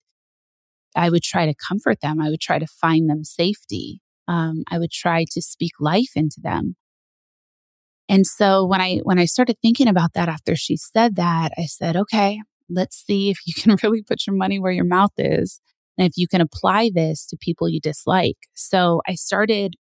I 0.94 1.10
would 1.10 1.24
try 1.24 1.44
to 1.44 1.54
comfort 1.54 2.00
them. 2.00 2.20
I 2.20 2.30
would 2.30 2.40
try 2.40 2.60
to 2.60 2.68
find 2.68 3.10
them 3.10 3.24
safety. 3.24 4.00
Um, 4.28 4.62
I 4.70 4.78
would 4.78 4.92
try 4.92 5.24
to 5.32 5.42
speak 5.42 5.72
life 5.80 6.12
into 6.14 6.40
them. 6.40 6.76
And 8.08 8.28
so 8.28 8.64
when 8.64 8.80
I, 8.80 8.98
when 8.98 9.18
I 9.18 9.24
started 9.24 9.56
thinking 9.60 9.88
about 9.88 10.12
that 10.14 10.28
after 10.28 10.54
she 10.54 10.76
said 10.76 11.16
that, 11.16 11.50
I 11.58 11.64
said, 11.66 11.96
okay, 11.96 12.40
let's 12.70 13.04
see 13.04 13.28
if 13.28 13.38
you 13.44 13.54
can 13.60 13.76
really 13.82 14.04
put 14.04 14.24
your 14.24 14.36
money 14.36 14.60
where 14.60 14.70
your 14.70 14.84
mouth 14.84 15.14
is. 15.18 15.60
And 15.98 16.06
if 16.06 16.12
you 16.16 16.28
can 16.28 16.40
apply 16.40 16.92
this 16.94 17.26
to 17.26 17.36
people 17.36 17.68
you 17.68 17.80
dislike. 17.80 18.36
So 18.54 19.02
I 19.08 19.16
started 19.16 19.74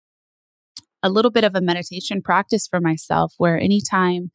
a 1.04 1.10
little 1.10 1.32
bit 1.32 1.44
of 1.44 1.56
a 1.56 1.62
meditation 1.62 2.22
practice 2.22 2.68
for 2.68 2.80
myself 2.80 3.34
where 3.38 3.60
anytime 3.60 4.32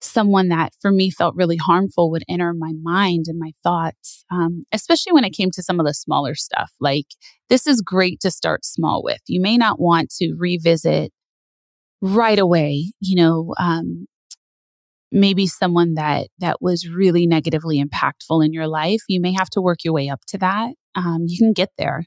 someone 0.00 0.48
that 0.48 0.72
for 0.80 0.90
me 0.90 1.10
felt 1.10 1.34
really 1.36 1.56
harmful 1.56 2.10
would 2.10 2.24
enter 2.28 2.52
my 2.52 2.72
mind 2.82 3.26
and 3.28 3.38
my 3.38 3.52
thoughts, 3.62 4.24
um, 4.30 4.64
especially 4.72 5.12
when 5.12 5.24
it 5.24 5.30
came 5.30 5.50
to 5.52 5.62
some 5.62 5.80
of 5.80 5.86
the 5.86 5.94
smaller 5.94 6.34
stuff. 6.34 6.70
Like, 6.80 7.06
this 7.48 7.66
is 7.66 7.80
great 7.80 8.20
to 8.20 8.30
start 8.30 8.64
small 8.64 9.02
with. 9.02 9.20
You 9.26 9.40
may 9.40 9.56
not 9.56 9.80
want 9.80 10.10
to 10.18 10.34
revisit 10.36 11.12
right 12.00 12.38
away, 12.38 12.92
you 13.00 13.16
know, 13.16 13.54
um, 13.58 14.06
maybe 15.12 15.46
someone 15.46 15.94
that 15.94 16.28
that 16.38 16.60
was 16.60 16.88
really 16.88 17.26
negatively 17.26 17.82
impactful 17.82 18.44
in 18.44 18.52
your 18.52 18.66
life 18.66 19.02
you 19.08 19.20
may 19.20 19.32
have 19.32 19.50
to 19.50 19.60
work 19.60 19.84
your 19.84 19.92
way 19.92 20.08
up 20.08 20.22
to 20.26 20.38
that 20.38 20.72
um, 20.94 21.26
you 21.26 21.38
can 21.38 21.52
get 21.52 21.68
there 21.76 22.04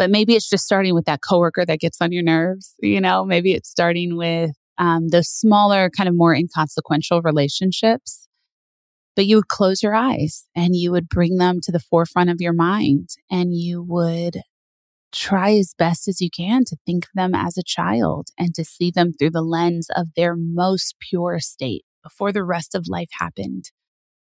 but 0.00 0.10
maybe 0.10 0.34
it's 0.34 0.48
just 0.48 0.64
starting 0.64 0.94
with 0.94 1.04
that 1.04 1.20
coworker 1.20 1.66
that 1.66 1.78
gets 1.78 2.00
on 2.00 2.10
your 2.10 2.22
nerves. 2.22 2.74
You 2.80 3.02
know, 3.02 3.26
maybe 3.26 3.52
it's 3.52 3.68
starting 3.68 4.16
with 4.16 4.52
um, 4.78 5.10
those 5.10 5.28
smaller, 5.28 5.90
kind 5.90 6.08
of 6.08 6.16
more 6.16 6.34
inconsequential 6.34 7.20
relationships. 7.20 8.26
But 9.14 9.26
you 9.26 9.36
would 9.36 9.48
close 9.48 9.82
your 9.82 9.94
eyes 9.94 10.46
and 10.56 10.74
you 10.74 10.90
would 10.90 11.06
bring 11.06 11.36
them 11.36 11.58
to 11.64 11.70
the 11.70 11.78
forefront 11.78 12.30
of 12.30 12.40
your 12.40 12.54
mind 12.54 13.10
and 13.30 13.54
you 13.54 13.82
would 13.82 14.40
try 15.12 15.52
as 15.52 15.74
best 15.76 16.08
as 16.08 16.22
you 16.22 16.30
can 16.34 16.64
to 16.64 16.78
think 16.86 17.04
of 17.04 17.10
them 17.14 17.34
as 17.34 17.58
a 17.58 17.62
child 17.62 18.28
and 18.38 18.54
to 18.54 18.64
see 18.64 18.90
them 18.90 19.12
through 19.12 19.32
the 19.32 19.42
lens 19.42 19.88
of 19.94 20.06
their 20.16 20.34
most 20.34 20.94
pure 20.98 21.40
state 21.40 21.84
before 22.02 22.32
the 22.32 22.42
rest 22.42 22.74
of 22.74 22.88
life 22.88 23.10
happened. 23.18 23.66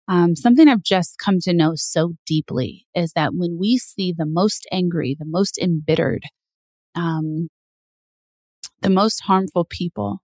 Um, 0.08 0.36
something 0.36 0.68
I've 0.68 0.84
just 0.84 1.18
come 1.18 1.40
to 1.42 1.54
know 1.54 1.74
so 1.76 2.16
deeply 2.26 2.86
is 2.94 3.14
that 3.14 3.34
when 3.34 3.58
we 3.60 3.78
see 3.78 4.14
the 4.16 4.26
most 4.26 4.68
angry, 4.72 5.16
the 5.18 5.26
most 5.26 5.58
embittered, 5.58 6.24
um, 6.96 7.50
the 8.82 8.90
most 8.90 9.22
harmful 9.22 9.66
people, 9.66 10.22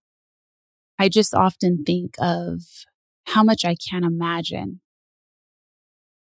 I 1.00 1.10
just 1.10 1.34
often 1.34 1.84
think 1.86 2.16
of 2.20 2.62
how 3.26 3.44
much 3.44 3.64
I 3.64 3.76
can 3.76 4.04
imagine 4.04 4.82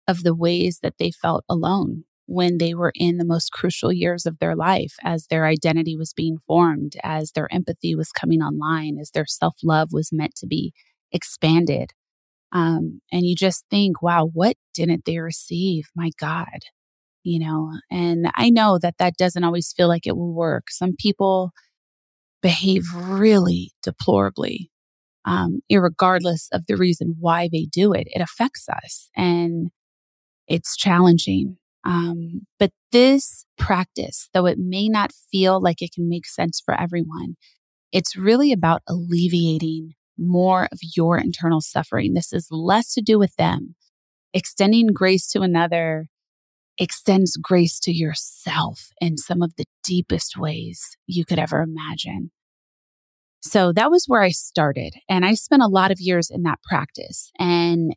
of 0.08 0.24
the 0.24 0.36
ways 0.36 0.80
that 0.82 0.96
they 1.00 1.12
felt 1.12 1.44
alone 1.50 2.04
when 2.26 2.58
they 2.58 2.74
were 2.74 2.92
in 2.96 3.18
the 3.18 3.26
most 3.26 3.52
crucial 3.52 3.92
years 3.92 4.26
of 4.26 4.40
their 4.40 4.56
life, 4.56 4.96
as 5.04 5.28
their 5.28 5.46
identity 5.46 5.96
was 5.96 6.14
being 6.14 6.38
formed, 6.38 6.98
as 7.04 7.32
their 7.32 7.52
empathy 7.54 7.96
was 7.96 8.12
coming 8.12 8.42
online, 8.42 8.98
as 9.00 9.12
their 9.12 9.26
self 9.26 9.56
love 9.64 9.94
was 9.94 10.12
meant 10.12 10.36
to 10.36 10.48
be 10.48 10.74
expanded. 11.12 11.92
Um, 12.52 13.02
and 13.12 13.26
you 13.26 13.36
just 13.36 13.66
think, 13.70 14.02
wow, 14.02 14.30
what 14.34 14.56
didn't 14.74 15.06
they 15.06 15.20
receive? 15.20 15.86
My 15.96 16.12
God, 16.20 16.60
you 17.24 17.40
know, 17.40 17.74
and 17.92 18.32
I 18.36 18.50
know 18.50 18.80
that 18.82 18.96
that 19.00 19.18
doesn't 19.18 19.44
always 19.44 19.74
feel 19.76 19.88
like 19.88 20.08
it 20.08 20.16
will 20.16 20.34
work. 20.34 20.70
Some 20.70 20.96
people 20.98 21.52
behave 22.42 22.84
really 22.94 23.72
deplorably, 23.84 24.72
um, 25.26 25.60
regardless 25.70 26.48
of 26.54 26.66
the 26.68 26.78
reason 26.78 27.16
why 27.20 27.50
they 27.52 27.68
do 27.72 27.94
it. 27.94 28.08
It 28.12 28.22
affects 28.22 28.68
us 28.70 29.10
and 29.16 29.70
it's 30.48 30.78
challenging. 30.78 31.58
Um, 31.84 32.46
but 32.60 32.72
this 32.92 33.46
practice, 33.58 34.30
though 34.34 34.46
it 34.46 34.58
may 34.60 34.90
not 34.90 35.12
feel 35.32 35.62
like 35.62 35.82
it 35.82 35.92
can 35.94 36.10
make 36.10 36.26
sense 36.26 36.62
for 36.64 36.80
everyone, 36.80 37.36
it's 37.92 38.16
really 38.16 38.52
about 38.52 38.82
alleviating 38.88 39.94
more 40.18 40.68
of 40.72 40.80
your 40.96 41.18
internal 41.18 41.62
suffering. 41.62 42.14
This 42.14 42.34
is 42.34 42.48
less 42.52 42.94
to 42.94 43.02
do 43.02 43.18
with 43.20 43.36
them. 43.36 43.76
Extending 44.34 44.88
grace 44.88 45.28
to 45.32 45.42
another 45.42 46.08
extends 46.78 47.38
grace 47.38 47.80
to 47.80 47.92
yourself 47.92 48.90
in 49.02 49.18
some 49.18 49.42
of 49.42 49.56
the 49.58 49.66
deepest 49.84 50.38
ways 50.38 50.96
you 51.08 51.26
could 51.26 51.40
ever 51.40 51.62
imagine. 51.62 52.32
So 53.42 53.72
that 53.74 53.90
was 53.90 54.06
where 54.08 54.22
I 54.22 54.30
started. 54.30 54.94
And 55.10 55.26
I 55.26 55.34
spent 55.34 55.64
a 55.64 55.68
lot 55.68 55.92
of 55.92 56.00
years 56.00 56.30
in 56.30 56.44
that 56.44 56.62
practice. 56.64 57.32
And 57.40 57.94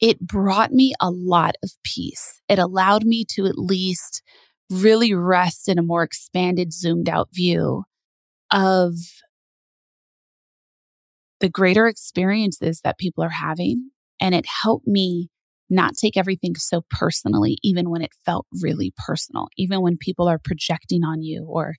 it 0.00 0.18
brought 0.20 0.72
me 0.72 0.94
a 1.00 1.10
lot 1.10 1.54
of 1.62 1.70
peace. 1.84 2.40
It 2.48 2.58
allowed 2.58 3.04
me 3.04 3.24
to 3.34 3.46
at 3.46 3.58
least 3.58 4.22
really 4.70 5.14
rest 5.14 5.68
in 5.68 5.78
a 5.78 5.82
more 5.82 6.02
expanded, 6.02 6.72
zoomed 6.72 7.08
out 7.08 7.28
view 7.32 7.84
of 8.50 8.94
the 11.42 11.50
greater 11.50 11.86
experiences 11.86 12.80
that 12.82 12.98
people 12.98 13.22
are 13.22 13.28
having. 13.28 13.90
And 14.20 14.34
it 14.34 14.46
helped 14.62 14.86
me 14.86 15.28
not 15.68 15.94
take 15.96 16.16
everything 16.16 16.54
so 16.54 16.82
personally, 16.88 17.58
even 17.62 17.90
when 17.90 18.00
it 18.00 18.12
felt 18.24 18.46
really 18.62 18.94
personal, 18.96 19.48
even 19.58 19.82
when 19.82 19.96
people 19.98 20.28
are 20.28 20.38
projecting 20.38 21.02
on 21.04 21.22
you 21.22 21.44
or 21.44 21.74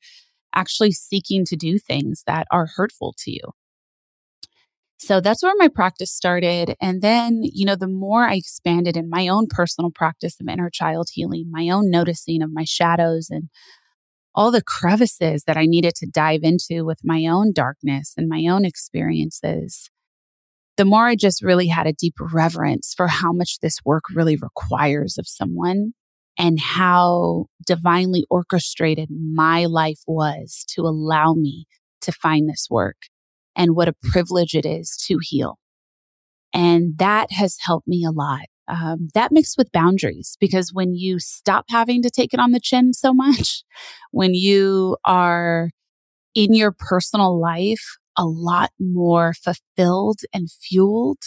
actually 0.54 0.92
seeking 0.92 1.46
to 1.46 1.56
do 1.56 1.80
things 1.80 2.24
that 2.28 2.46
are 2.52 2.68
hurtful 2.76 3.16
to 3.20 3.32
you. 3.32 3.54
So 4.98 5.22
that's 5.22 5.44
where 5.44 5.54
my 5.58 5.70
practice 5.70 6.14
started. 6.14 6.76
And 6.82 7.02
then, 7.02 7.42
you 7.44 7.66
know, 7.66 7.76
the 7.76 7.88
more 7.88 8.24
I 8.24 8.36
expanded 8.36 8.98
in 8.98 9.10
my 9.10 9.28
own 9.28 9.48
personal 9.50 9.92
practice 9.92 10.36
of 10.40 10.48
inner 10.48 10.70
child 10.70 11.10
healing, 11.12 11.46
my 11.50 11.70
own 11.70 11.90
noticing 11.90 12.42
of 12.42 12.52
my 12.54 12.64
shadows 12.64 13.28
and 13.30 13.50
all 14.36 14.52
the 14.52 14.64
crevices 14.64 15.44
that 15.46 15.58
I 15.58 15.66
needed 15.66 15.94
to 15.96 16.08
dive 16.08 16.42
into 16.44 16.86
with 16.86 17.00
my 17.04 17.26
own 17.26 17.54
darkness 17.54 18.14
and 18.18 18.28
my 18.28 18.46
own 18.50 18.66
experiences, 18.66 19.90
the 20.78 20.86
more 20.86 21.08
I 21.08 21.16
just 21.16 21.44
really 21.44 21.68
had 21.68 21.88
a 21.88 21.94
deep 21.94 22.16
reverence 22.20 22.94
for 22.96 23.08
how 23.08 23.32
much 23.32 23.60
this 23.60 23.78
work 23.86 24.04
really 24.14 24.36
requires 24.36 25.18
of 25.18 25.28
someone 25.28 25.94
and 26.38 26.60
how 26.60 27.46
divinely 27.66 28.26
orchestrated 28.30 29.10
my 29.12 29.66
life 29.66 30.00
was 30.08 30.66
to 30.70 30.82
allow 30.82 31.34
me 31.34 31.66
to 32.02 32.12
find 32.12 32.50
this 32.50 32.68
work 32.70 32.98
and 33.56 33.76
what 33.76 33.88
a 33.88 33.94
privilege 34.12 34.56
it 34.56 34.66
is 34.66 34.98
to 35.08 35.20
heal. 35.22 35.60
And 36.54 36.98
that 36.98 37.32
has 37.32 37.58
helped 37.62 37.88
me 37.88 38.04
a 38.04 38.12
lot. 38.12 38.46
Um, 38.68 39.10
that 39.14 39.32
mixed 39.32 39.58
with 39.58 39.72
boundaries, 39.72 40.38
because 40.40 40.72
when 40.74 40.94
you 40.94 41.20
stop 41.20 41.66
having 41.70 42.02
to 42.04 42.10
take 42.10 42.34
it 42.34 42.40
on 42.40 42.52
the 42.52 42.60
chin 42.60 42.94
so 42.94 43.14
much, 43.14 43.64
when 44.12 44.34
you 44.34 44.98
are 45.06 45.70
in 46.36 46.54
your 46.54 46.72
personal 46.72 47.40
life 47.40 47.98
a 48.18 48.26
lot 48.26 48.72
more 48.80 49.34
fulfilled 49.34 50.20
and 50.34 50.50
fueled, 50.50 51.20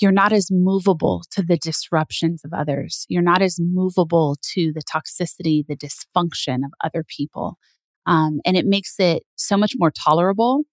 you're 0.00 0.12
not 0.12 0.32
as 0.32 0.48
movable 0.50 1.22
to 1.30 1.42
the 1.42 1.56
disruptions 1.56 2.42
of 2.44 2.52
others. 2.52 3.06
You're 3.08 3.22
not 3.22 3.42
as 3.42 3.58
movable 3.60 4.36
to 4.54 4.72
the 4.72 4.82
toxicity, 4.82 5.64
the 5.66 5.76
dysfunction 5.76 6.64
of 6.64 6.72
other 6.82 7.04
people. 7.04 7.58
Um, 8.06 8.40
and 8.44 8.56
it 8.56 8.66
makes 8.66 8.98
it 8.98 9.24
so 9.36 9.56
much 9.56 9.72
more 9.76 9.90
tolerable 9.90 10.64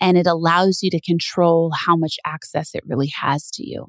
and 0.00 0.16
it 0.16 0.26
allows 0.26 0.82
you 0.82 0.90
to 0.90 1.00
control 1.00 1.72
how 1.86 1.96
much 1.96 2.16
access 2.26 2.74
it 2.74 2.82
really 2.86 3.12
has 3.20 3.50
to 3.52 3.68
you. 3.68 3.86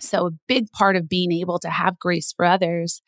So, 0.00 0.26
a 0.26 0.30
big 0.48 0.70
part 0.72 0.96
of 0.96 1.08
being 1.08 1.32
able 1.32 1.58
to 1.60 1.70
have 1.70 1.98
grace 1.98 2.32
for 2.36 2.44
others 2.44 3.02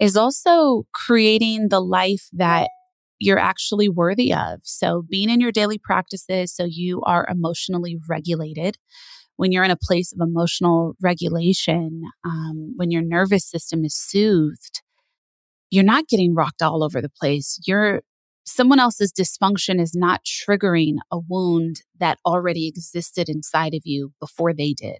is 0.00 0.16
also 0.16 0.84
creating 0.94 1.68
the 1.68 1.80
life 1.80 2.28
that 2.32 2.70
you're 3.18 3.38
actually 3.38 3.88
worthy 3.88 4.32
of. 4.32 4.60
So, 4.64 5.04
being 5.08 5.30
in 5.30 5.40
your 5.40 5.52
daily 5.52 5.78
practices 5.78 6.54
so 6.54 6.64
you 6.64 7.02
are 7.02 7.26
emotionally 7.30 7.98
regulated. 8.08 8.76
When 9.36 9.52
you're 9.52 9.64
in 9.64 9.70
a 9.70 9.76
place 9.76 10.12
of 10.12 10.20
emotional 10.20 10.94
regulation, 11.00 12.02
um, 12.24 12.74
when 12.76 12.90
your 12.90 13.02
nervous 13.02 13.48
system 13.48 13.84
is 13.84 13.96
soothed, 13.96 14.82
you're 15.70 15.84
not 15.84 16.08
getting 16.08 16.34
rocked 16.34 16.62
all 16.62 16.84
over 16.84 17.00
the 17.00 17.08
place. 17.08 17.58
You're 17.66 18.02
someone 18.44 18.80
else's 18.80 19.12
dysfunction 19.12 19.80
is 19.80 19.94
not 19.94 20.22
triggering 20.24 20.96
a 21.10 21.18
wound 21.18 21.82
that 21.98 22.18
already 22.26 22.66
existed 22.66 23.28
inside 23.28 23.74
of 23.74 23.82
you 23.84 24.12
before 24.20 24.52
they 24.52 24.72
did. 24.72 24.98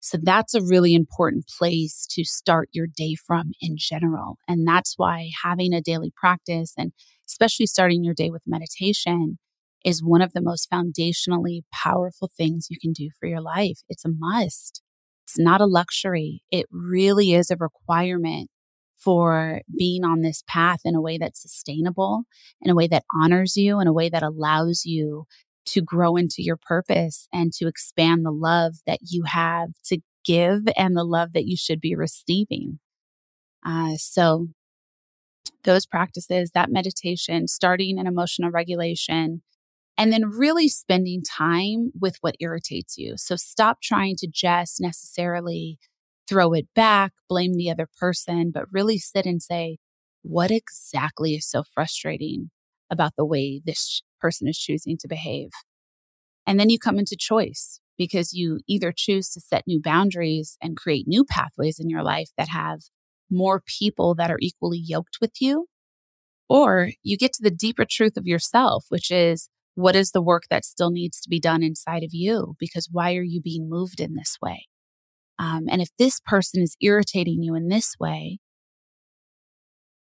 So 0.00 0.18
that's 0.20 0.54
a 0.54 0.62
really 0.62 0.94
important 0.94 1.46
place 1.58 2.06
to 2.10 2.24
start 2.24 2.70
your 2.72 2.86
day 2.86 3.14
from 3.14 3.52
in 3.60 3.76
general. 3.78 4.38
And 4.48 4.66
that's 4.66 4.94
why 4.96 5.30
having 5.44 5.72
a 5.74 5.82
daily 5.82 6.12
practice 6.16 6.72
and 6.76 6.92
especially 7.28 7.66
starting 7.66 8.02
your 8.02 8.14
day 8.14 8.30
with 8.30 8.42
meditation 8.46 9.38
is 9.84 10.02
one 10.02 10.22
of 10.22 10.32
the 10.32 10.40
most 10.42 10.68
foundationally 10.70 11.62
powerful 11.72 12.30
things 12.36 12.66
you 12.70 12.78
can 12.80 12.92
do 12.92 13.10
for 13.18 13.26
your 13.26 13.40
life. 13.40 13.78
It's 13.88 14.04
a 14.04 14.10
must. 14.10 14.82
It's 15.26 15.38
not 15.38 15.60
a 15.60 15.66
luxury. 15.66 16.42
It 16.50 16.66
really 16.70 17.32
is 17.32 17.50
a 17.50 17.56
requirement 17.56 18.50
for 18.98 19.62
being 19.78 20.04
on 20.04 20.20
this 20.20 20.42
path 20.46 20.80
in 20.84 20.94
a 20.94 21.00
way 21.00 21.16
that's 21.18 21.40
sustainable, 21.40 22.24
in 22.60 22.70
a 22.70 22.74
way 22.74 22.86
that 22.88 23.04
honors 23.14 23.56
you, 23.56 23.80
in 23.80 23.86
a 23.86 23.92
way 23.92 24.08
that 24.10 24.22
allows 24.22 24.82
you 24.84 25.24
to 25.70 25.82
grow 25.82 26.16
into 26.16 26.42
your 26.42 26.56
purpose 26.56 27.28
and 27.32 27.52
to 27.54 27.66
expand 27.66 28.24
the 28.24 28.30
love 28.30 28.74
that 28.86 29.00
you 29.02 29.24
have 29.24 29.70
to 29.84 29.98
give 30.24 30.62
and 30.76 30.96
the 30.96 31.04
love 31.04 31.32
that 31.32 31.46
you 31.46 31.56
should 31.56 31.80
be 31.80 31.94
receiving. 31.94 32.78
Uh, 33.64 33.94
so, 33.96 34.48
those 35.64 35.84
practices, 35.86 36.52
that 36.54 36.70
meditation, 36.70 37.46
starting 37.46 37.98
an 37.98 38.06
emotional 38.06 38.50
regulation, 38.50 39.42
and 39.98 40.12
then 40.12 40.30
really 40.30 40.68
spending 40.68 41.22
time 41.22 41.92
with 41.98 42.16
what 42.22 42.36
irritates 42.40 42.96
you. 42.96 43.14
So, 43.16 43.36
stop 43.36 43.82
trying 43.82 44.16
to 44.16 44.28
just 44.28 44.80
necessarily 44.80 45.78
throw 46.28 46.52
it 46.52 46.68
back, 46.74 47.12
blame 47.28 47.54
the 47.54 47.70
other 47.70 47.88
person, 47.98 48.50
but 48.52 48.72
really 48.72 48.98
sit 48.98 49.26
and 49.26 49.42
say, 49.42 49.78
what 50.22 50.50
exactly 50.50 51.34
is 51.34 51.48
so 51.48 51.64
frustrating 51.74 52.50
about 52.90 53.12
the 53.16 53.24
way 53.24 53.60
this 53.64 54.02
person 54.20 54.48
is 54.48 54.58
choosing 54.58 54.96
to 54.98 55.08
behave? 55.08 55.50
And 56.46 56.58
then 56.58 56.70
you 56.70 56.78
come 56.78 56.98
into 56.98 57.16
choice 57.18 57.80
because 57.98 58.32
you 58.32 58.60
either 58.66 58.92
choose 58.96 59.28
to 59.30 59.40
set 59.40 59.66
new 59.66 59.80
boundaries 59.80 60.56
and 60.62 60.76
create 60.76 61.06
new 61.06 61.24
pathways 61.24 61.78
in 61.78 61.90
your 61.90 62.02
life 62.02 62.30
that 62.38 62.48
have 62.48 62.80
more 63.30 63.62
people 63.66 64.14
that 64.14 64.30
are 64.30 64.38
equally 64.40 64.80
yoked 64.82 65.18
with 65.20 65.32
you, 65.40 65.66
or 66.48 66.90
you 67.02 67.16
get 67.16 67.32
to 67.34 67.42
the 67.42 67.50
deeper 67.50 67.84
truth 67.88 68.16
of 68.16 68.26
yourself, 68.26 68.86
which 68.88 69.10
is 69.10 69.48
what 69.74 69.94
is 69.94 70.10
the 70.10 70.22
work 70.22 70.44
that 70.50 70.64
still 70.64 70.90
needs 70.90 71.20
to 71.20 71.28
be 71.28 71.38
done 71.38 71.62
inside 71.62 72.02
of 72.02 72.10
you? 72.12 72.54
Because 72.58 72.88
why 72.90 73.14
are 73.14 73.22
you 73.22 73.40
being 73.40 73.68
moved 73.68 74.00
in 74.00 74.14
this 74.14 74.36
way? 74.42 74.66
Um, 75.38 75.66
and 75.70 75.80
if 75.80 75.88
this 75.98 76.20
person 76.24 76.62
is 76.62 76.76
irritating 76.80 77.42
you 77.42 77.54
in 77.54 77.68
this 77.68 77.94
way, 78.00 78.40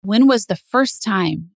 when 0.01 0.27
was 0.27 0.47
the 0.47 0.55
first 0.55 1.03
time 1.03 1.51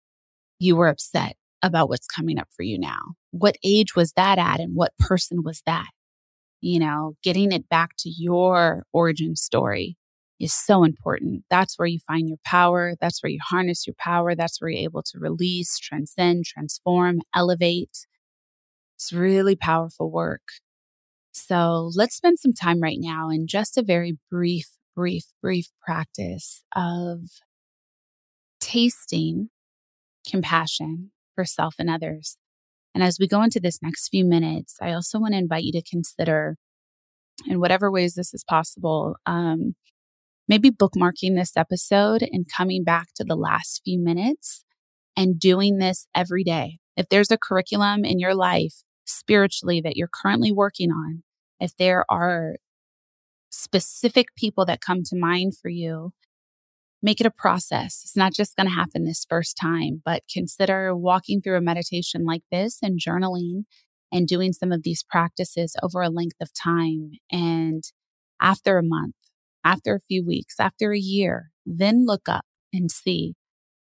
you 0.59 0.75
were 0.75 0.87
upset 0.87 1.35
about 1.61 1.89
what's 1.89 2.07
coming 2.07 2.39
up 2.39 2.47
for 2.55 2.63
you 2.63 2.77
now? 2.79 3.15
What 3.31 3.57
age 3.63 3.95
was 3.95 4.13
that 4.13 4.37
at 4.37 4.59
and 4.59 4.75
what 4.75 4.97
person 4.99 5.43
was 5.43 5.61
that? 5.65 5.87
You 6.61 6.79
know, 6.79 7.13
getting 7.23 7.51
it 7.51 7.69
back 7.69 7.91
to 7.99 8.09
your 8.09 8.83
origin 8.93 9.35
story 9.35 9.97
is 10.39 10.53
so 10.53 10.83
important. 10.83 11.43
That's 11.49 11.77
where 11.77 11.87
you 11.87 11.99
find 12.07 12.27
your 12.27 12.39
power. 12.45 12.95
That's 12.99 13.21
where 13.23 13.29
you 13.29 13.39
harness 13.41 13.87
your 13.87 13.95
power. 13.97 14.35
That's 14.35 14.59
where 14.59 14.69
you're 14.69 14.83
able 14.83 15.03
to 15.03 15.19
release, 15.19 15.77
transcend, 15.79 16.45
transform, 16.45 17.21
elevate. 17.33 18.05
It's 18.95 19.13
really 19.13 19.55
powerful 19.55 20.11
work. 20.11 20.41
So 21.31 21.91
let's 21.95 22.15
spend 22.15 22.39
some 22.39 22.53
time 22.53 22.79
right 22.81 22.97
now 22.99 23.29
in 23.29 23.47
just 23.47 23.77
a 23.77 23.83
very 23.83 24.17
brief, 24.31 24.67
brief, 24.95 25.25
brief 25.41 25.67
practice 25.85 26.63
of 26.75 27.19
tasting 28.61 29.49
compassion 30.29 31.11
for 31.35 31.45
self 31.45 31.75
and 31.77 31.89
others. 31.89 32.37
And 32.95 33.03
as 33.03 33.17
we 33.19 33.27
go 33.27 33.43
into 33.43 33.59
this 33.59 33.79
next 33.81 34.07
few 34.07 34.25
minutes, 34.25 34.77
I 34.81 34.93
also 34.93 35.19
want 35.19 35.33
to 35.33 35.37
invite 35.37 35.63
you 35.63 35.73
to 35.73 35.83
consider, 35.83 36.55
in 37.45 37.59
whatever 37.59 37.91
ways 37.91 38.15
this 38.15 38.33
is 38.33 38.45
possible, 38.47 39.17
um, 39.25 39.75
maybe 40.47 40.71
bookmarking 40.71 41.35
this 41.35 41.57
episode 41.57 42.21
and 42.21 42.45
coming 42.55 42.83
back 42.83 43.07
to 43.15 43.25
the 43.25 43.35
last 43.35 43.81
few 43.83 43.99
minutes 43.99 44.63
and 45.17 45.39
doing 45.39 45.77
this 45.77 46.07
every 46.15 46.43
day. 46.43 46.79
If 46.95 47.09
there's 47.09 47.31
a 47.31 47.37
curriculum 47.37 48.05
in 48.05 48.19
your 48.19 48.33
life 48.33 48.75
spiritually 49.05 49.81
that 49.81 49.97
you're 49.97 50.09
currently 50.11 50.51
working 50.51 50.91
on, 50.91 51.23
if 51.59 51.75
there 51.77 52.05
are 52.09 52.55
specific 53.49 54.27
people 54.37 54.65
that 54.65 54.81
come 54.81 55.03
to 55.03 55.17
mind 55.17 55.57
for 55.57 55.69
you, 55.69 56.11
make 57.05 57.21
it 57.21 57.27
a 57.27 57.31
process. 57.31 58.01
It's 58.03 58.17
not 58.17 58.33
just 58.33 58.55
going 58.55 58.67
to 58.67 58.73
happen 58.73 59.05
this 59.05 59.27
first 59.29 59.57
time, 59.61 60.01
but 60.03 60.23
consider 60.29 60.95
walking 60.95 61.39
through 61.39 61.57
a 61.57 61.61
meditation 61.61 62.25
like 62.25 62.41
this 62.51 62.79
and 62.81 62.99
journaling 62.99 63.65
and 64.11 64.27
doing 64.27 64.53
some 64.53 64.71
of 64.71 64.81
these 64.81 65.03
practices 65.07 65.75
over 65.83 66.01
a 66.01 66.09
length 66.09 66.37
of 66.41 66.49
time. 66.51 67.11
And 67.31 67.83
after 68.41 68.79
a 68.79 68.83
month, 68.83 69.13
after 69.63 69.93
a 69.93 69.99
few 69.99 70.25
weeks, 70.25 70.55
after 70.59 70.93
a 70.93 70.99
year, 70.99 71.51
then 71.63 72.07
look 72.07 72.27
up 72.27 72.45
and 72.73 72.89
see 72.89 73.35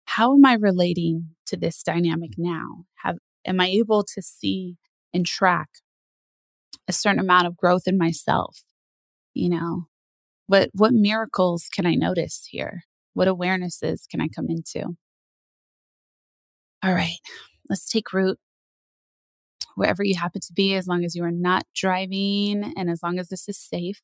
how 0.05 0.33
am 0.33 0.45
I 0.45 0.53
relating 0.53 1.35
to 1.47 1.57
this 1.57 1.83
dynamic 1.83 2.31
now? 2.37 2.85
Have 3.03 3.17
Am 3.45 3.59
I 3.59 3.67
able 3.67 4.03
to 4.03 4.21
see 4.21 4.77
and 5.13 5.25
track 5.25 5.69
a 6.87 6.93
certain 6.93 7.19
amount 7.19 7.47
of 7.47 7.57
growth 7.57 7.83
in 7.85 7.97
myself? 7.97 8.63
You 9.33 9.49
know, 9.49 9.87
what 10.47 10.69
what 10.73 10.93
miracles 10.93 11.67
can 11.73 11.85
I 11.85 11.95
notice 11.95 12.47
here? 12.49 12.83
What 13.19 13.27
awarenesses 13.27 14.07
can 14.09 14.21
I 14.21 14.29
come 14.29 14.45
into? 14.47 14.95
All 16.81 16.93
right, 16.93 17.17
let's 17.69 17.85
take 17.85 18.13
root 18.13 18.39
wherever 19.75 20.05
you 20.05 20.15
happen 20.15 20.39
to 20.39 20.53
be, 20.53 20.73
as 20.73 20.87
long 20.87 21.03
as 21.03 21.15
you 21.15 21.25
are 21.25 21.31
not 21.31 21.65
driving 21.75 22.73
and 22.77 22.89
as 22.89 23.03
long 23.03 23.19
as 23.19 23.27
this 23.27 23.49
is 23.49 23.57
safe. 23.57 24.01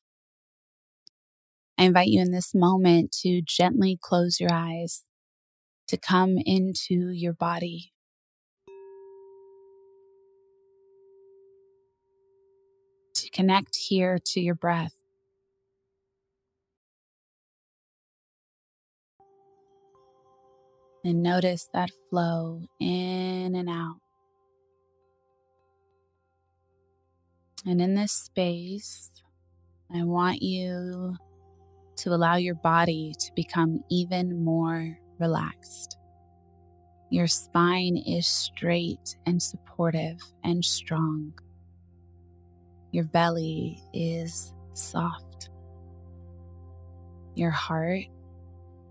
I 1.78 1.84
invite 1.84 2.08
you 2.08 2.20
in 2.20 2.30
this 2.30 2.54
moment 2.54 3.10
to 3.22 3.40
gently 3.40 3.98
close 3.98 4.38
your 4.38 4.52
eyes, 4.52 5.04
to 5.88 5.96
come 5.96 6.36
into 6.44 7.08
your 7.08 7.32
body. 7.32 7.94
To 13.14 13.30
connect 13.30 13.76
here 13.76 14.18
to 14.26 14.40
your 14.42 14.54
breath. 14.54 14.95
And 21.06 21.22
notice 21.22 21.68
that 21.72 21.92
flow 22.10 22.62
in 22.80 23.54
and 23.54 23.68
out. 23.68 24.00
And 27.64 27.80
in 27.80 27.94
this 27.94 28.10
space, 28.10 29.12
I 29.94 30.02
want 30.02 30.42
you 30.42 31.14
to 31.98 32.10
allow 32.10 32.34
your 32.34 32.56
body 32.56 33.14
to 33.20 33.30
become 33.36 33.84
even 33.88 34.44
more 34.44 34.98
relaxed. 35.20 35.96
Your 37.10 37.28
spine 37.28 37.96
is 37.98 38.26
straight 38.26 39.16
and 39.26 39.40
supportive 39.40 40.18
and 40.42 40.64
strong. 40.64 41.34
Your 42.90 43.04
belly 43.04 43.80
is 43.94 44.52
soft. 44.72 45.50
Your 47.36 47.52
heart 47.52 48.06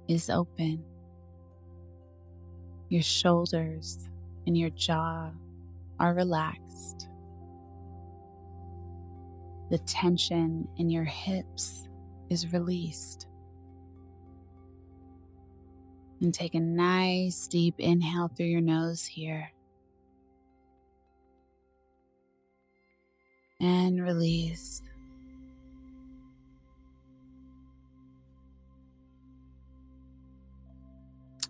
is 0.07 0.30
open. 0.30 0.82
Your 2.89 3.01
shoulders 3.01 4.07
and 4.45 4.57
your 4.57 4.69
jaw 4.71 5.31
are 5.99 6.13
relaxed. 6.13 7.07
The 9.71 9.79
tension 9.79 10.67
in 10.77 10.89
your 10.89 11.03
hips 11.03 11.88
is 12.29 12.53
released. 12.53 13.27
And 16.21 16.33
take 16.33 16.53
a 16.53 16.59
nice 16.59 17.47
deep 17.47 17.75
inhale 17.79 18.27
through 18.27 18.45
your 18.45 18.61
nose 18.61 19.05
here. 19.05 19.51
And 23.59 24.03
release. 24.03 24.81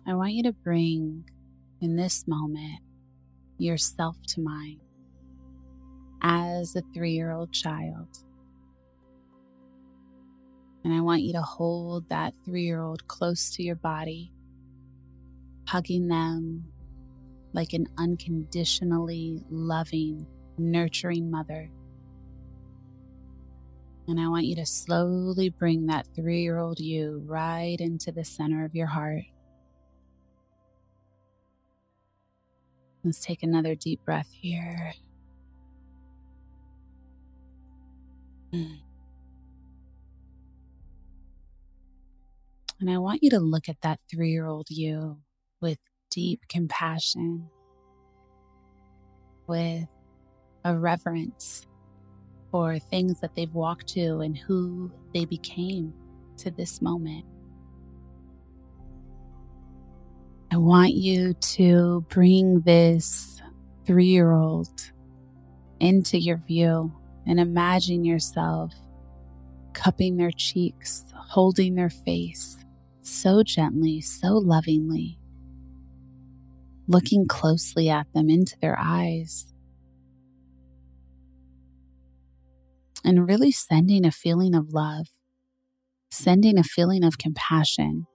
I 0.08 0.14
want 0.14 0.34
you 0.34 0.44
to 0.44 0.52
bring 0.52 1.24
in 1.80 1.96
this 1.96 2.28
moment 2.28 2.80
yourself 3.58 4.16
to 4.28 4.40
mind 4.40 4.78
as 6.22 6.76
a 6.76 6.82
three 6.94 7.10
year 7.10 7.32
old 7.32 7.52
child. 7.52 8.06
And 10.84 10.94
I 10.94 11.00
want 11.00 11.22
you 11.22 11.32
to 11.32 11.42
hold 11.42 12.08
that 12.08 12.34
three 12.44 12.62
year 12.62 12.82
old 12.82 13.08
close 13.08 13.50
to 13.56 13.64
your 13.64 13.74
body, 13.74 14.32
hugging 15.66 16.06
them 16.06 16.66
like 17.52 17.72
an 17.72 17.88
unconditionally 17.98 19.42
loving, 19.50 20.24
nurturing 20.56 21.32
mother. 21.32 21.68
And 24.06 24.20
I 24.20 24.28
want 24.28 24.44
you 24.44 24.54
to 24.54 24.66
slowly 24.66 25.48
bring 25.48 25.86
that 25.86 26.06
three 26.14 26.42
year 26.42 26.58
old 26.58 26.78
you 26.78 27.24
right 27.26 27.80
into 27.80 28.12
the 28.12 28.24
center 28.24 28.64
of 28.64 28.76
your 28.76 28.86
heart. 28.86 29.24
Let's 33.06 33.24
take 33.24 33.44
another 33.44 33.76
deep 33.76 34.04
breath 34.04 34.32
here. 34.32 34.92
And 38.52 38.80
I 42.90 42.98
want 42.98 43.22
you 43.22 43.30
to 43.30 43.38
look 43.38 43.68
at 43.68 43.80
that 43.82 44.00
three 44.10 44.32
year 44.32 44.46
old 44.48 44.66
you 44.70 45.18
with 45.60 45.78
deep 46.10 46.40
compassion, 46.48 47.48
with 49.46 49.86
a 50.64 50.76
reverence 50.76 51.64
for 52.50 52.80
things 52.80 53.20
that 53.20 53.36
they've 53.36 53.54
walked 53.54 53.86
to 53.90 54.18
and 54.18 54.36
who 54.36 54.90
they 55.14 55.26
became 55.26 55.94
to 56.38 56.50
this 56.50 56.82
moment. 56.82 57.24
I 60.52 60.58
want 60.58 60.94
you 60.94 61.34
to 61.34 62.04
bring 62.08 62.60
this 62.60 63.40
three 63.84 64.06
year 64.06 64.32
old 64.32 64.92
into 65.80 66.18
your 66.18 66.38
view 66.38 66.92
and 67.26 67.40
imagine 67.40 68.04
yourself 68.04 68.72
cupping 69.74 70.16
their 70.16 70.30
cheeks, 70.30 71.04
holding 71.14 71.74
their 71.74 71.90
face 71.90 72.56
so 73.02 73.42
gently, 73.42 74.00
so 74.00 74.34
lovingly, 74.34 75.18
looking 76.88 77.26
closely 77.26 77.90
at 77.90 78.06
them 78.14 78.30
into 78.30 78.56
their 78.60 78.76
eyes, 78.78 79.52
and 83.04 83.28
really 83.28 83.52
sending 83.52 84.04
a 84.04 84.12
feeling 84.12 84.54
of 84.54 84.72
love, 84.72 85.08
sending 86.10 86.58
a 86.58 86.64
feeling 86.64 87.04
of 87.04 87.18
compassion, 87.18 88.06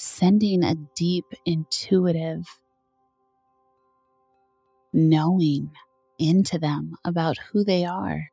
sending 0.00 0.64
a 0.64 0.74
deep, 0.96 1.26
intuitive 1.44 2.46
knowing 4.94 5.70
into 6.18 6.58
them 6.58 6.94
about 7.04 7.36
who 7.52 7.62
they 7.62 7.84
are. 7.84 8.30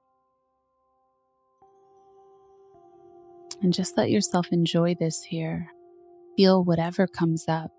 And 3.62 3.74
just 3.74 3.98
let 3.98 4.12
yourself 4.12 4.48
enjoy 4.52 4.96
this 4.96 5.24
here. 5.24 5.70
Feel 6.38 6.64
whatever 6.64 7.08
comes 7.08 7.46
up. 7.50 7.72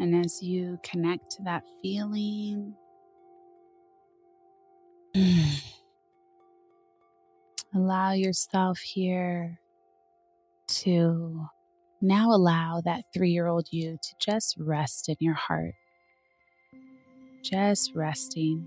And 0.00 0.24
as 0.24 0.42
you 0.42 0.78
connect 0.82 1.30
to 1.32 1.42
that 1.44 1.64
feeling, 1.82 2.74
allow 7.74 8.12
yourself 8.12 8.78
here 8.78 9.58
to 10.68 11.46
now 12.00 12.30
allow 12.30 12.80
that 12.84 13.04
three 13.12 13.30
year 13.30 13.48
old 13.48 13.68
you 13.72 13.98
to 14.00 14.14
just 14.20 14.56
rest 14.58 15.08
in 15.08 15.16
your 15.20 15.34
heart. 15.34 15.74
Just 17.42 17.92
resting 17.94 18.66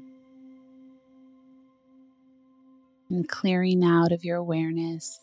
and 3.10 3.28
clearing 3.28 3.84
out 3.84 4.12
of 4.12 4.24
your 4.26 4.38
awareness 4.38 5.20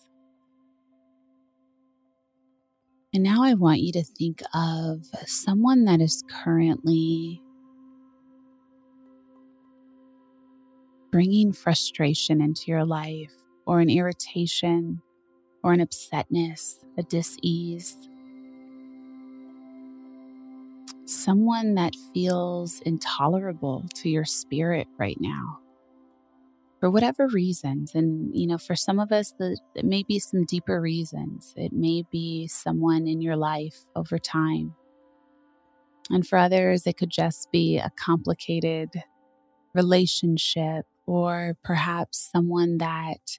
And 3.19 3.25
now 3.25 3.43
I 3.43 3.55
want 3.55 3.81
you 3.81 3.91
to 3.95 4.05
think 4.05 4.43
of 4.55 5.05
someone 5.27 5.87
that 5.87 6.01
is 6.01 6.23
currently 6.31 7.43
bringing 11.11 11.53
frustration 11.53 12.41
into 12.41 12.71
your 12.71 12.85
life, 12.85 13.33
or 13.67 13.81
an 13.81 13.91
irritation, 13.91 15.03
or 15.65 15.73
an 15.73 15.81
upsetness, 15.81 16.77
a 16.97 17.03
dis-ease. 17.03 17.97
Someone 21.05 21.75
that 21.75 21.97
feels 22.15 22.81
intolerable 22.83 23.85
to 23.97 24.09
your 24.09 24.27
spirit 24.27 24.87
right 24.97 25.21
now 25.21 25.59
for 26.81 26.91
whatever 26.91 27.27
reasons. 27.29 27.95
And, 27.95 28.31
you 28.35 28.47
know, 28.47 28.59
for 28.59 28.77
some 28.77 28.99
of 28.99 29.13
us, 29.13 29.33
the, 29.39 29.59
it 29.75 29.85
may 29.85 30.03
be 30.03 30.19
some 30.19 30.45
deeper 30.45 30.81
reasons. 30.81 31.53
It 31.57 31.73
may 31.73 32.05
be 32.11 32.47
someone 32.47 33.07
in 33.07 33.21
your 33.21 33.37
life 33.37 33.85
over 33.97 34.19
time. 34.19 34.75
And 36.11 36.27
for 36.27 36.39
others, 36.39 36.87
it 36.87 36.97
could 36.97 37.11
just 37.11 37.51
be 37.51 37.79
a 37.79 37.91
complicated 37.99 38.91
relationship 39.75 40.87
or 41.07 41.57
perhaps 41.65 42.31
someone 42.33 42.79
that 42.79 43.39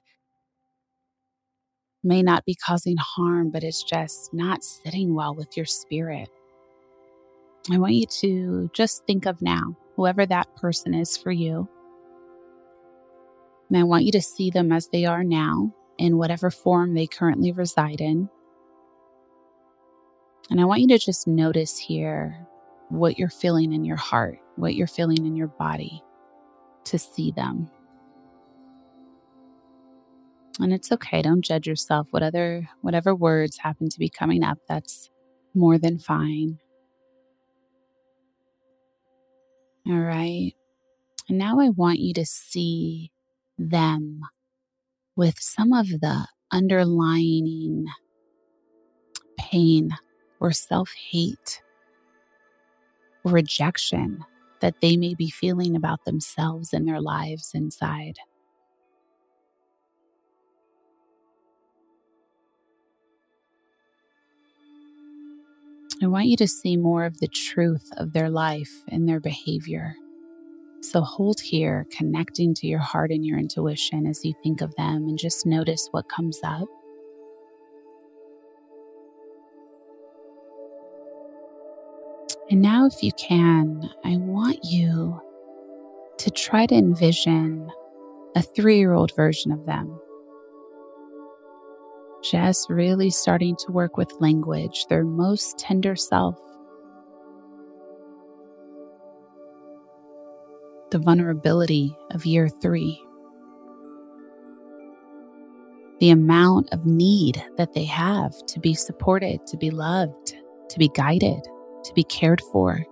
may 2.02 2.22
not 2.22 2.44
be 2.44 2.54
causing 2.54 2.96
harm, 2.96 3.50
but 3.50 3.64
it's 3.64 3.82
just 3.82 4.32
not 4.32 4.64
sitting 4.64 5.14
well 5.14 5.34
with 5.34 5.56
your 5.56 5.66
spirit. 5.66 6.28
I 7.70 7.78
want 7.78 7.92
you 7.92 8.06
to 8.20 8.70
just 8.72 9.04
think 9.06 9.26
of 9.26 9.42
now, 9.42 9.76
whoever 9.96 10.24
that 10.26 10.54
person 10.56 10.94
is 10.94 11.16
for 11.16 11.30
you. 11.30 11.68
And 13.70 13.78
I 13.78 13.84
want 13.84 14.04
you 14.04 14.12
to 14.12 14.20
see 14.20 14.50
them 14.50 14.72
as 14.72 14.88
they 14.88 15.04
are 15.04 15.22
now 15.22 15.72
in 15.96 16.18
whatever 16.18 16.50
form 16.50 16.94
they 16.94 17.06
currently 17.06 17.52
reside 17.52 18.00
in. 18.00 18.28
And 20.50 20.60
I 20.60 20.64
want 20.64 20.80
you 20.80 20.88
to 20.88 20.98
just 20.98 21.28
notice 21.28 21.78
here 21.78 22.36
what 22.88 23.16
you're 23.16 23.30
feeling 23.30 23.72
in 23.72 23.84
your 23.84 23.96
heart, 23.96 24.40
what 24.56 24.74
you're 24.74 24.88
feeling 24.88 25.24
in 25.24 25.36
your 25.36 25.46
body 25.46 26.02
to 26.84 26.98
see 26.98 27.30
them. 27.30 27.70
And 30.58 30.72
it's 30.72 30.90
okay, 30.90 31.22
don't 31.22 31.42
judge 31.42 31.68
yourself. 31.68 32.08
What 32.10 32.24
other 32.24 32.68
whatever 32.80 33.14
words 33.14 33.56
happen 33.56 33.88
to 33.88 33.98
be 33.98 34.08
coming 34.08 34.42
up, 34.42 34.58
that's 34.68 35.10
more 35.54 35.78
than 35.78 35.98
fine. 35.98 36.58
All 39.86 40.00
right. 40.00 40.52
And 41.28 41.38
now 41.38 41.60
I 41.60 41.68
want 41.68 42.00
you 42.00 42.12
to 42.14 42.26
see 42.26 43.12
them 43.68 44.20
with 45.16 45.38
some 45.38 45.72
of 45.72 45.88
the 45.88 46.26
underlying 46.50 47.86
pain 49.38 49.90
or 50.40 50.52
self 50.52 50.90
hate 51.10 51.62
rejection 53.24 54.24
that 54.60 54.80
they 54.80 54.96
may 54.96 55.14
be 55.14 55.28
feeling 55.30 55.76
about 55.76 56.04
themselves 56.04 56.72
and 56.72 56.88
their 56.88 57.00
lives 57.00 57.50
inside. 57.54 58.18
I 66.02 66.06
want 66.06 66.26
you 66.26 66.36
to 66.38 66.48
see 66.48 66.78
more 66.78 67.04
of 67.04 67.20
the 67.20 67.28
truth 67.28 67.90
of 67.98 68.14
their 68.14 68.30
life 68.30 68.72
and 68.88 69.06
their 69.06 69.20
behavior. 69.20 69.94
So 70.82 71.02
hold 71.02 71.40
here, 71.40 71.86
connecting 71.90 72.54
to 72.54 72.66
your 72.66 72.78
heart 72.80 73.10
and 73.10 73.24
your 73.24 73.38
intuition 73.38 74.06
as 74.06 74.24
you 74.24 74.34
think 74.42 74.60
of 74.62 74.74
them, 74.76 75.08
and 75.08 75.18
just 75.18 75.46
notice 75.46 75.88
what 75.90 76.08
comes 76.08 76.40
up. 76.42 76.68
And 82.50 82.62
now, 82.62 82.86
if 82.86 83.02
you 83.02 83.12
can, 83.12 83.88
I 84.04 84.16
want 84.16 84.58
you 84.64 85.20
to 86.18 86.30
try 86.30 86.66
to 86.66 86.74
envision 86.74 87.70
a 88.34 88.42
three 88.42 88.78
year 88.78 88.92
old 88.92 89.14
version 89.14 89.52
of 89.52 89.66
them. 89.66 90.00
Just 92.22 92.68
really 92.68 93.10
starting 93.10 93.56
to 93.56 93.72
work 93.72 93.96
with 93.96 94.12
language, 94.20 94.86
their 94.88 95.04
most 95.04 95.58
tender 95.58 95.94
self. 95.96 96.36
The 100.90 100.98
vulnerability 100.98 101.96
of 102.10 102.26
year 102.26 102.48
three. 102.48 103.02
The 106.00 106.10
amount 106.10 106.72
of 106.72 106.86
need 106.86 107.44
that 107.56 107.74
they 107.74 107.84
have 107.84 108.34
to 108.46 108.58
be 108.58 108.74
supported, 108.74 109.46
to 109.46 109.56
be 109.56 109.70
loved, 109.70 110.34
to 110.70 110.78
be 110.78 110.88
guided 110.88 111.46
to 111.84 111.94
be 111.94 112.04
cared 112.04 112.40
for. 112.52 112.84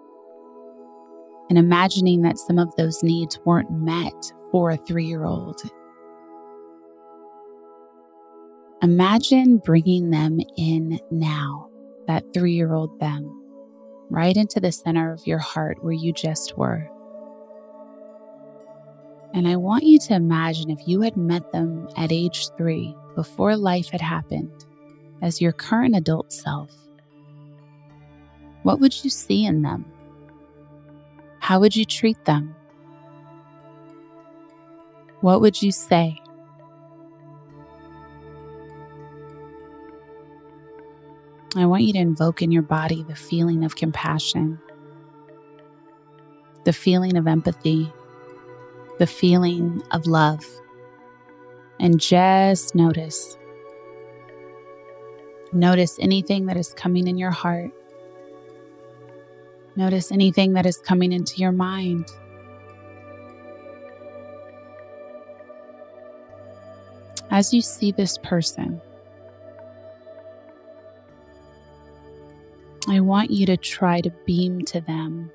And 1.48 1.58
imagining 1.58 2.22
that 2.22 2.38
some 2.38 2.58
of 2.58 2.74
those 2.76 3.02
needs 3.02 3.38
weren't 3.44 3.70
met 3.70 4.32
for 4.50 4.70
a 4.70 4.76
three 4.76 5.06
year 5.06 5.24
old. 5.24 5.60
Imagine 8.82 9.58
bringing 9.58 10.10
them 10.10 10.38
in 10.56 11.00
now, 11.10 11.68
that 12.06 12.24
three 12.32 12.52
year 12.52 12.74
old 12.74 12.98
them, 13.00 13.24
right 14.10 14.36
into 14.36 14.60
the 14.60 14.72
center 14.72 15.12
of 15.12 15.26
your 15.26 15.38
heart 15.38 15.82
where 15.82 15.92
you 15.92 16.12
just 16.12 16.56
were. 16.56 16.88
And 19.34 19.46
I 19.46 19.56
want 19.56 19.84
you 19.84 19.98
to 20.00 20.14
imagine 20.14 20.70
if 20.70 20.86
you 20.86 21.02
had 21.02 21.16
met 21.16 21.52
them 21.52 21.88
at 21.96 22.12
age 22.12 22.48
three, 22.56 22.94
before 23.14 23.56
life 23.56 23.88
had 23.90 24.00
happened, 24.00 24.64
as 25.22 25.40
your 25.40 25.52
current 25.52 25.96
adult 25.96 26.32
self 26.32 26.70
what 28.68 28.80
would 28.80 29.04
you 29.04 29.10
see 29.10 29.46
in 29.46 29.62
them? 29.62 29.84
How 31.38 31.58
would 31.60 31.74
you 31.74 31.86
treat 31.86 32.22
them? 32.24 32.54
What 35.22 35.40
would 35.40 35.62
you 35.62 35.72
say? 35.72 36.20
I 41.56 41.64
want 41.64 41.84
you 41.84 41.94
to 41.94 41.98
invoke 41.98 42.42
in 42.42 42.52
your 42.52 42.62
body 42.62 43.02
the 43.04 43.14
feeling 43.14 43.64
of 43.64 43.74
compassion, 43.74 44.60
the 46.64 46.74
feeling 46.74 47.16
of 47.16 47.26
empathy, 47.26 47.90
the 48.98 49.06
feeling 49.06 49.82
of 49.90 50.06
love, 50.06 50.44
and 51.80 52.00
just 52.00 52.74
notice. 52.74 53.36
Notice 55.52 55.98
anything 56.00 56.46
that 56.46 56.56
is 56.56 56.74
coming 56.74 57.06
in 57.08 57.16
your 57.16 57.30
heart 57.30 57.72
Notice 59.78 60.10
anything 60.10 60.54
that 60.54 60.66
is 60.66 60.78
coming 60.78 61.12
into 61.12 61.36
your 61.36 61.52
mind. 61.52 62.10
As 67.30 67.54
you 67.54 67.62
see 67.62 67.92
this 67.92 68.18
person, 68.18 68.80
I 72.88 72.98
want 72.98 73.30
you 73.30 73.46
to 73.46 73.56
try 73.56 74.00
to 74.00 74.10
beam 74.26 74.64
to 74.64 74.80
them 74.80 75.30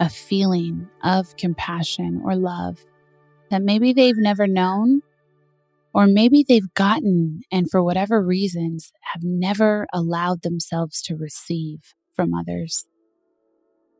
a 0.00 0.08
feeling 0.08 0.88
of 1.04 1.36
compassion 1.36 2.22
or 2.24 2.34
love 2.34 2.84
that 3.50 3.62
maybe 3.62 3.92
they've 3.92 4.16
never 4.16 4.46
known, 4.46 5.02
or 5.92 6.06
maybe 6.06 6.44
they've 6.48 6.72
gotten 6.74 7.42
and 7.52 7.70
for 7.70 7.82
whatever 7.82 8.22
reasons 8.22 8.92
have 9.12 9.22
never 9.22 9.86
allowed 9.92 10.42
themselves 10.42 11.02
to 11.02 11.16
receive 11.16 11.94
from 12.14 12.32
others. 12.32 12.86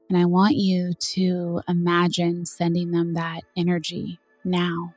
And 0.09 0.19
I 0.19 0.25
want 0.25 0.57
you 0.57 0.93
to 1.15 1.61
imagine 1.69 2.45
sending 2.47 2.91
them 2.91 3.15
that 3.15 3.43
energy 3.57 4.19
now. 4.45 4.95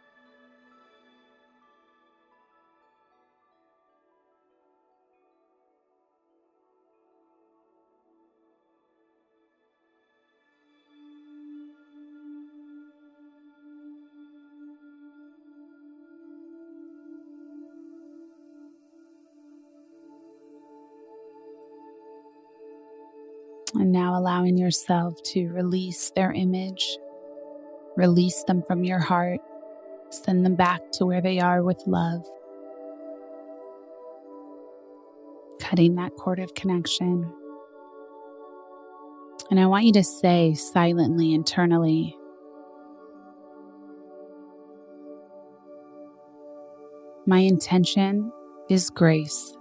Allowing 24.17 24.57
yourself 24.57 25.21
to 25.23 25.49
release 25.49 26.11
their 26.15 26.31
image, 26.31 26.97
release 27.95 28.43
them 28.43 28.63
from 28.67 28.83
your 28.83 28.99
heart, 28.99 29.39
send 30.09 30.45
them 30.45 30.55
back 30.55 30.81
to 30.93 31.05
where 31.05 31.21
they 31.21 31.39
are 31.39 31.63
with 31.63 31.81
love. 31.85 32.25
Cutting 35.59 35.95
that 35.95 36.15
cord 36.15 36.39
of 36.39 36.53
connection. 36.53 37.31
And 39.49 39.59
I 39.59 39.65
want 39.65 39.85
you 39.85 39.93
to 39.93 40.03
say 40.03 40.53
silently, 40.53 41.33
internally, 41.33 42.17
My 47.25 47.39
intention 47.39 48.33
is 48.69 48.89
grace. 48.89 49.55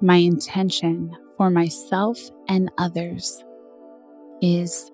My 0.00 0.16
intention 0.16 1.16
for 1.42 1.50
myself 1.50 2.20
and 2.46 2.70
others 2.78 3.42
is 4.40 4.92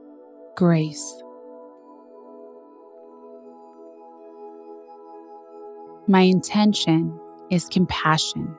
grace. 0.56 1.22
My 6.06 6.22
intention 6.22 7.20
is 7.50 7.66
compassion. 7.66 8.56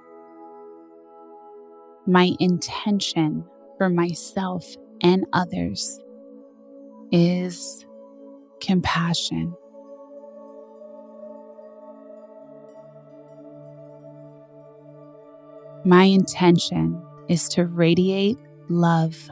My 2.06 2.34
intention 2.40 3.44
for 3.80 3.90
myself 3.90 4.68
and 5.02 5.26
others 5.34 6.00
is 7.12 7.88
compassion. 8.62 9.56
My 15.84 16.04
intention 16.04 17.04
is 17.30 17.48
to 17.50 17.66
radiate 17.66 18.38
love. 18.68 19.30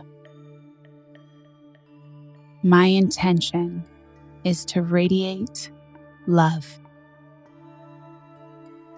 My 2.63 2.85
intention 2.85 3.83
is 4.43 4.63
to 4.65 4.81
radiate 4.81 5.71
love. 6.27 6.79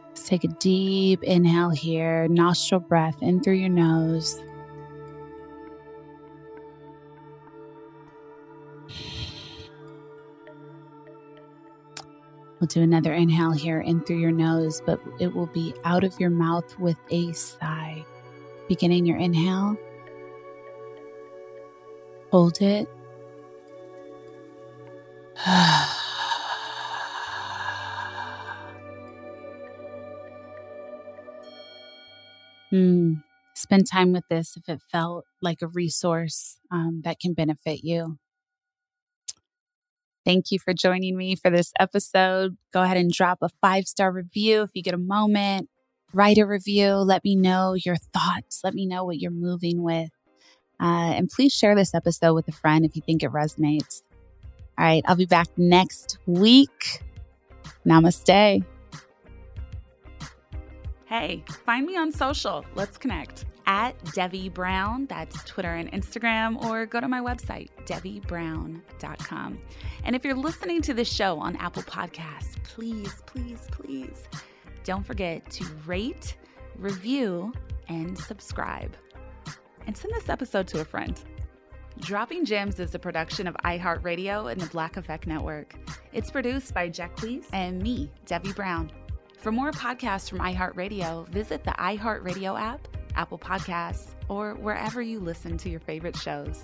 Let's 0.09 0.27
take 0.27 0.43
a 0.43 0.49
deep 0.49 1.23
inhale 1.23 1.69
here, 1.69 2.27
nostril 2.27 2.81
breath 2.81 3.15
in 3.21 3.41
through 3.41 3.53
your 3.53 3.69
nose. 3.69 4.41
We'll 12.59 12.67
do 12.67 12.81
another 12.81 13.13
inhale 13.13 13.53
here 13.53 13.79
in 13.79 14.01
through 14.01 14.19
your 14.19 14.31
nose, 14.31 14.81
but 14.85 14.99
it 15.19 15.33
will 15.33 15.45
be 15.47 15.73
out 15.85 16.03
of 16.03 16.19
your 16.19 16.29
mouth 16.29 16.77
with 16.77 16.97
a 17.09 17.31
sigh. 17.31 18.05
Beginning 18.69 19.05
your 19.05 19.17
inhale. 19.17 19.75
Hold 22.31 22.61
it. 22.61 22.87
Hmm. 32.69 33.13
Spend 33.55 33.87
time 33.91 34.13
with 34.13 34.25
this 34.29 34.55
if 34.55 34.69
it 34.69 34.79
felt 34.91 35.25
like 35.41 35.63
a 35.63 35.67
resource 35.67 36.59
um, 36.71 37.01
that 37.03 37.19
can 37.19 37.33
benefit 37.33 37.83
you. 37.83 38.19
Thank 40.23 40.51
you 40.51 40.59
for 40.59 40.73
joining 40.73 41.17
me 41.17 41.35
for 41.35 41.49
this 41.49 41.73
episode. 41.79 42.57
Go 42.71 42.83
ahead 42.83 42.97
and 42.97 43.11
drop 43.11 43.39
a 43.41 43.49
five 43.61 43.85
star 43.85 44.11
review 44.11 44.61
if 44.61 44.69
you 44.75 44.83
get 44.83 44.93
a 44.93 44.99
moment. 44.99 45.69
Write 46.13 46.37
a 46.37 46.45
review. 46.45 46.93
Let 46.95 47.23
me 47.23 47.35
know 47.35 47.73
your 47.73 47.95
thoughts. 47.95 48.61
Let 48.63 48.73
me 48.73 48.85
know 48.85 49.03
what 49.03 49.19
you're 49.19 49.31
moving 49.31 49.83
with. 49.83 50.09
Uh, 50.79 51.13
and 51.13 51.29
please 51.29 51.53
share 51.53 51.75
this 51.75 51.93
episode 51.93 52.33
with 52.33 52.47
a 52.47 52.51
friend 52.51 52.85
if 52.85 52.95
you 52.95 53.01
think 53.01 53.21
it 53.21 53.31
resonates. 53.31 54.01
All 54.77 54.85
right, 54.85 55.03
I'll 55.05 55.15
be 55.15 55.25
back 55.25 55.47
next 55.57 56.17
week. 56.25 57.03
Namaste. 57.85 58.63
Hey, 61.05 61.43
find 61.65 61.85
me 61.85 61.97
on 61.97 62.11
social. 62.11 62.63
Let's 62.75 62.97
connect 62.97 63.45
at 63.65 63.93
Devi 64.13 64.49
Brown. 64.49 65.05
That's 65.07 65.43
Twitter 65.43 65.75
and 65.75 65.91
Instagram, 65.91 66.63
or 66.63 66.85
go 66.85 66.99
to 66.99 67.07
my 67.07 67.19
website, 67.19 67.69
DeviBrown.com. 67.85 69.59
And 70.03 70.15
if 70.15 70.23
you're 70.23 70.35
listening 70.35 70.81
to 70.83 70.93
this 70.93 71.11
show 71.11 71.37
on 71.39 71.55
Apple 71.57 71.83
Podcasts, 71.83 72.61
please, 72.63 73.21
please, 73.25 73.59
please 73.71 74.27
don't 74.89 75.05
forget 75.05 75.47
to 75.51 75.63
rate, 75.85 76.35
review, 76.75 77.53
and 77.89 78.17
subscribe. 78.17 78.97
And 79.85 79.95
send 79.95 80.15
this 80.15 80.29
episode 80.29 80.67
to 80.69 80.81
a 80.81 80.83
friend. 80.83 81.15
Dropping 81.99 82.43
Gems 82.43 82.79
is 82.79 82.95
a 82.95 82.99
production 82.99 83.45
of 83.45 83.55
iHeartRadio 83.63 84.51
and 84.51 84.59
the 84.59 84.65
Black 84.65 84.97
Effect 84.97 85.27
Network. 85.27 85.75
It's 86.11 86.31
produced 86.31 86.73
by 86.73 86.89
Jack 86.89 87.15
Cleese 87.17 87.45
and 87.53 87.79
me, 87.83 88.09
Devi 88.25 88.51
Brown. 88.53 88.91
For 89.37 89.51
more 89.51 89.71
podcasts 89.71 90.27
from 90.27 90.39
iHeartRadio, 90.39 91.27
visit 91.27 91.63
the 91.63 91.71
iHeartRadio 91.73 92.59
app, 92.59 92.87
Apple 93.13 93.37
Podcasts, 93.37 94.15
or 94.27 94.55
wherever 94.55 95.03
you 95.03 95.19
listen 95.19 95.55
to 95.59 95.69
your 95.69 95.81
favorite 95.81 96.17
shows. 96.17 96.63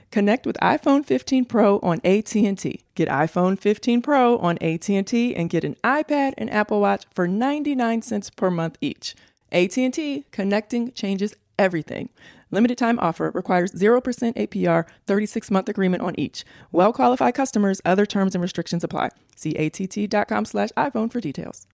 Connect 0.11 0.45
with 0.45 0.57
iPhone 0.61 1.05
15 1.05 1.45
Pro 1.45 1.79
on 1.79 2.01
AT&T. 2.03 2.81
Get 2.95 3.07
iPhone 3.07 3.57
15 3.57 4.01
Pro 4.01 4.37
on 4.39 4.57
AT&T 4.61 5.35
and 5.35 5.49
get 5.49 5.63
an 5.63 5.77
iPad 5.83 6.33
and 6.37 6.49
Apple 6.49 6.81
Watch 6.81 7.05
for 7.13 7.27
99 7.27 8.01
cents 8.01 8.29
per 8.29 8.51
month 8.51 8.77
each. 8.81 9.15
AT&T 9.53 10.25
connecting 10.31 10.91
changes 10.91 11.33
everything. 11.57 12.09
Limited 12.51 12.77
time 12.77 12.99
offer 12.99 13.31
requires 13.33 13.71
0% 13.71 14.01
APR 14.35 14.85
36 15.07 15.49
month 15.49 15.69
agreement 15.69 16.03
on 16.03 16.19
each. 16.19 16.43
Well 16.73 16.91
qualified 16.91 17.33
customers, 17.33 17.81
other 17.85 18.05
terms 18.05 18.35
and 18.35 18.41
restrictions 18.41 18.83
apply. 18.83 19.11
See 19.37 19.55
att.com 19.55 20.43
slash 20.43 20.69
iPhone 20.75 21.09
for 21.09 21.21
details. 21.21 21.67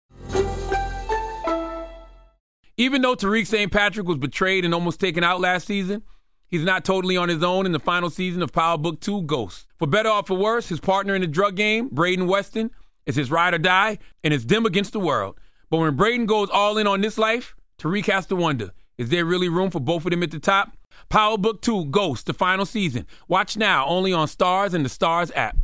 Even 2.79 3.01
though 3.01 3.15
Tariq 3.15 3.47
St. 3.47 3.71
Patrick 3.71 4.07
was 4.07 4.19
betrayed 4.19 4.63
and 4.63 4.71
almost 4.75 4.99
taken 4.99 5.23
out 5.23 5.41
last 5.41 5.65
season, 5.65 6.03
he's 6.49 6.63
not 6.63 6.85
totally 6.85 7.17
on 7.17 7.29
his 7.29 7.43
own 7.43 7.65
in 7.65 7.71
the 7.71 7.79
final 7.79 8.09
season 8.09 8.41
of 8.41 8.51
Power 8.51 8.77
Book 8.77 8.99
2 8.99 9.23
Ghost. 9.23 9.67
For 9.77 9.87
better 9.87 10.09
or 10.09 10.23
for 10.23 10.37
worse, 10.37 10.69
his 10.69 10.79
partner 10.79 11.15
in 11.15 11.21
the 11.21 11.27
drug 11.27 11.55
game, 11.55 11.89
Brayden 11.89 12.27
Weston, 12.27 12.71
is 13.05 13.15
his 13.15 13.31
ride 13.31 13.53
or 13.53 13.59
die, 13.59 13.99
and 14.23 14.33
it's 14.33 14.45
them 14.45 14.65
against 14.65 14.93
the 14.93 14.99
world. 14.99 15.39
But 15.69 15.79
when 15.79 15.97
Brayden 15.97 16.25
goes 16.25 16.49
all 16.51 16.77
in 16.77 16.87
on 16.87 17.01
this 17.01 17.17
life, 17.17 17.55
Tariq 17.79 18.05
has 18.07 18.25
to 18.27 18.35
wonder 18.35 18.71
is 18.97 19.09
there 19.09 19.25
really 19.25 19.49
room 19.49 19.69
for 19.69 19.79
both 19.79 20.05
of 20.05 20.11
them 20.11 20.23
at 20.23 20.31
the 20.31 20.39
top? 20.39 20.71
Power 21.09 21.37
Book 21.37 21.61
2 21.61 21.85
Ghost, 21.85 22.25
the 22.25 22.33
final 22.33 22.65
season. 22.65 23.05
Watch 23.27 23.55
now 23.55 23.85
only 23.85 24.11
on 24.11 24.27
Starz 24.27 24.73
and 24.73 24.83
the 24.83 24.89
Starz 24.89 25.31
app. 25.35 25.57